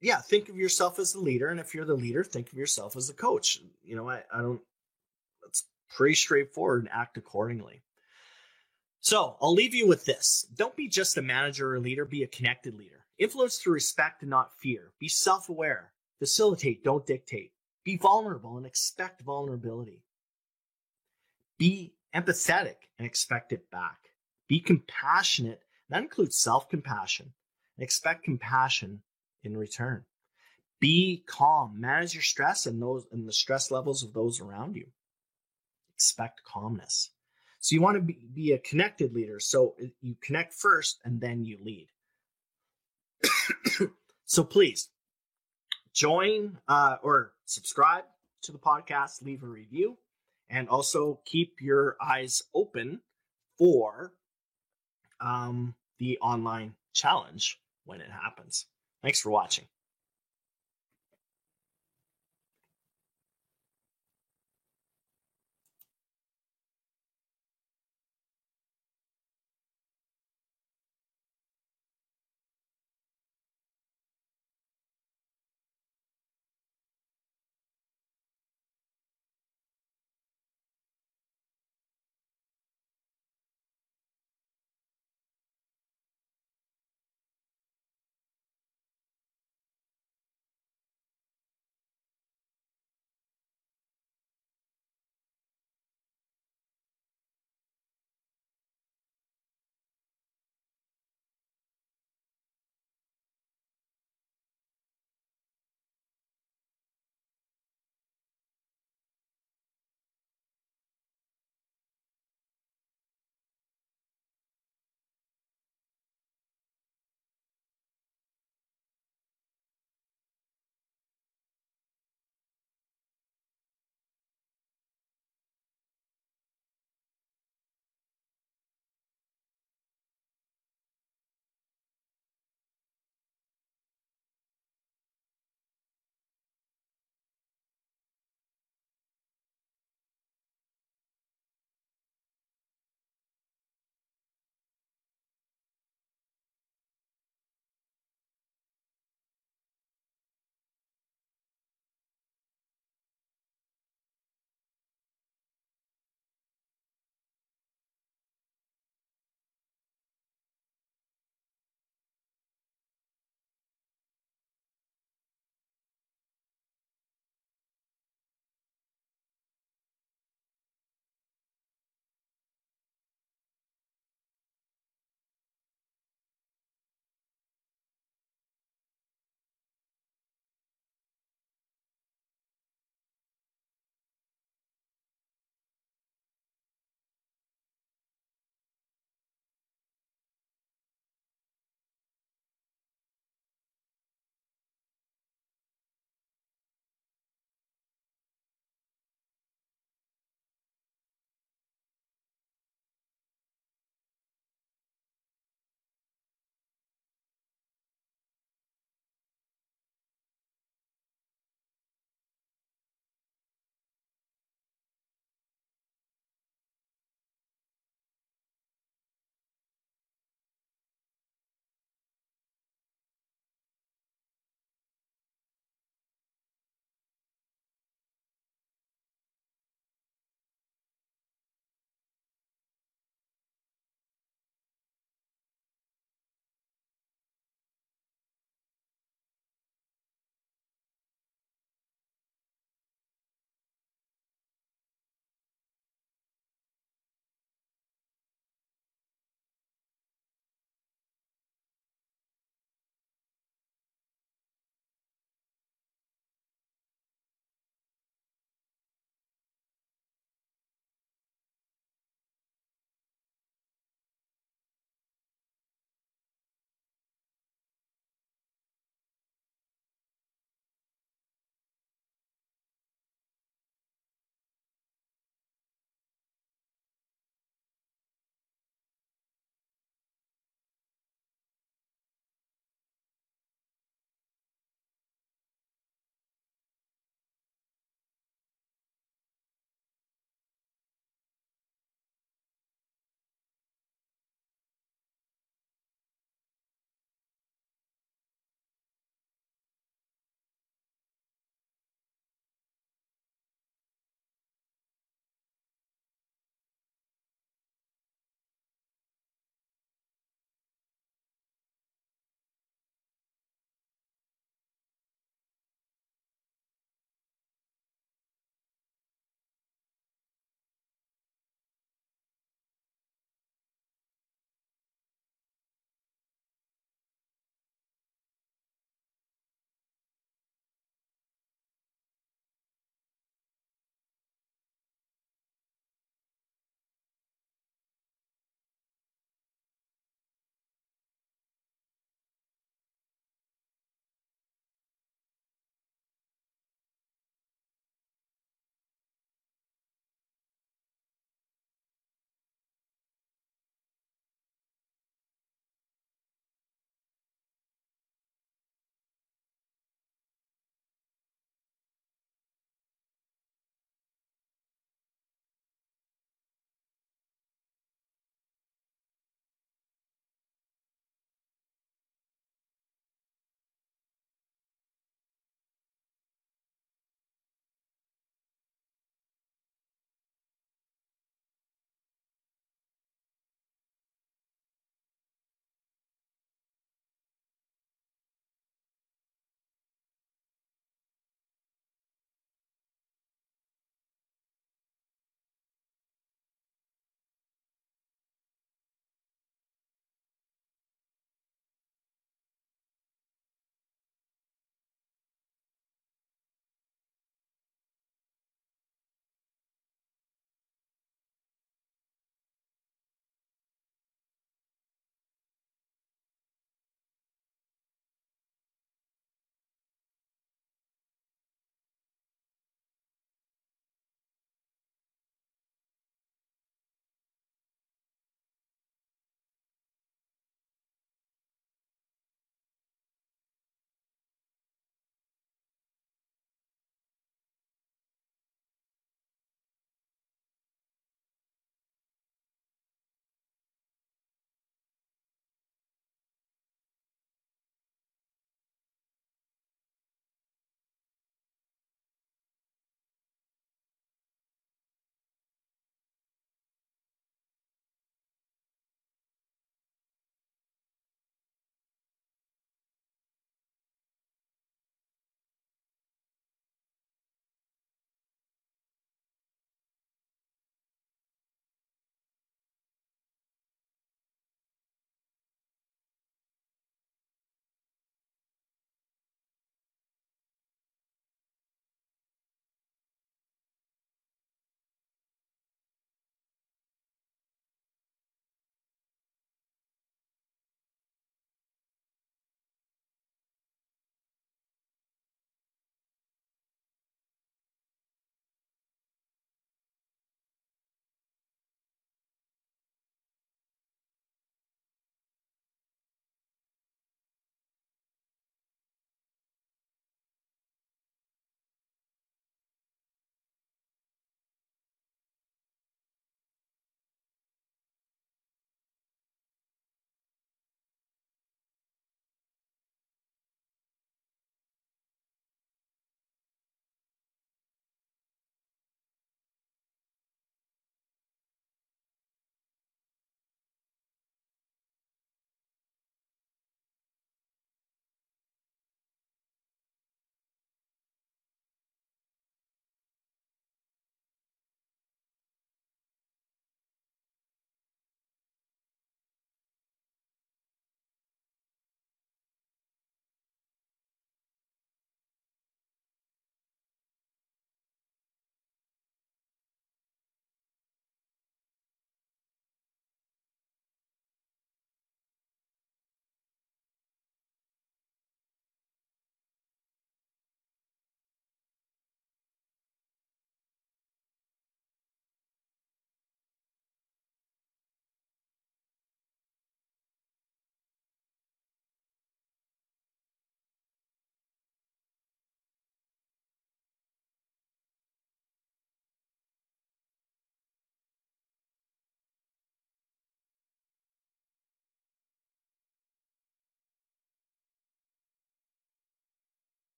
yeah, 0.00 0.20
think 0.20 0.48
of 0.48 0.56
yourself 0.56 0.98
as 0.98 1.12
the 1.12 1.20
leader, 1.20 1.48
and 1.48 1.60
if 1.60 1.74
you're 1.74 1.84
the 1.84 1.94
leader, 1.94 2.24
think 2.24 2.50
of 2.50 2.58
yourself 2.58 2.96
as 2.96 3.06
the 3.06 3.14
coach. 3.14 3.60
You 3.82 3.94
know, 3.96 4.08
I, 4.08 4.22
I 4.32 4.40
don't. 4.40 4.60
It's 5.46 5.64
pretty 5.94 6.14
straightforward 6.14 6.82
and 6.82 6.92
act 6.92 7.16
accordingly. 7.16 7.82
So 9.00 9.36
I'll 9.40 9.54
leave 9.54 9.74
you 9.74 9.86
with 9.86 10.04
this: 10.04 10.46
don't 10.56 10.76
be 10.76 10.88
just 10.88 11.18
a 11.18 11.22
manager 11.22 11.70
or 11.70 11.76
a 11.76 11.80
leader; 11.80 12.04
be 12.04 12.22
a 12.22 12.28
connected 12.28 12.74
leader. 12.74 13.04
Influence 13.18 13.58
through 13.58 13.74
respect 13.74 14.22
and 14.22 14.30
not 14.30 14.58
fear. 14.58 14.92
Be 14.98 15.08
self 15.08 15.48
aware. 15.48 15.92
Facilitate, 16.18 16.84
don't 16.84 17.06
dictate. 17.06 17.53
Be 17.84 17.96
vulnerable 17.96 18.56
and 18.56 18.66
expect 18.66 19.20
vulnerability. 19.22 20.02
Be 21.58 21.94
empathetic 22.14 22.76
and 22.98 23.06
expect 23.06 23.52
it 23.52 23.70
back. 23.70 23.98
Be 24.48 24.60
compassionate. 24.60 25.60
That 25.90 26.02
includes 26.02 26.38
self 26.38 26.68
compassion. 26.68 27.32
and 27.76 27.84
Expect 27.84 28.24
compassion 28.24 29.02
in 29.42 29.56
return. 29.56 30.04
Be 30.80 31.24
calm. 31.26 31.80
Manage 31.80 32.14
your 32.14 32.22
stress 32.22 32.66
and 32.66 32.80
those 32.80 33.06
and 33.12 33.28
the 33.28 33.32
stress 33.32 33.70
levels 33.70 34.02
of 34.02 34.12
those 34.12 34.40
around 34.40 34.76
you. 34.76 34.86
Expect 35.94 36.42
calmness. 36.44 37.10
So 37.60 37.74
you 37.74 37.80
want 37.80 37.96
to 37.96 38.02
be, 38.02 38.18
be 38.34 38.52
a 38.52 38.58
connected 38.58 39.14
leader. 39.14 39.40
So 39.40 39.74
you 40.00 40.16
connect 40.20 40.52
first 40.52 40.98
and 41.04 41.20
then 41.20 41.44
you 41.44 41.58
lead. 41.62 41.88
so 44.26 44.44
please 44.44 44.90
join 45.94 46.58
uh, 46.68 46.96
or 47.02 47.33
subscribe 47.46 48.04
to 48.42 48.52
the 48.52 48.58
podcast, 48.58 49.22
leave 49.22 49.42
a 49.42 49.46
review, 49.46 49.98
and 50.50 50.68
also 50.68 51.20
keep 51.24 51.60
your 51.60 51.96
eyes 52.00 52.42
open 52.54 53.00
for 53.58 54.12
um, 55.20 55.74
the 55.98 56.18
online 56.18 56.74
challenge 56.92 57.60
when 57.84 58.00
it 58.00 58.10
happens. 58.10 58.66
Thanks 59.02 59.20
for 59.20 59.30
watching. 59.30 59.64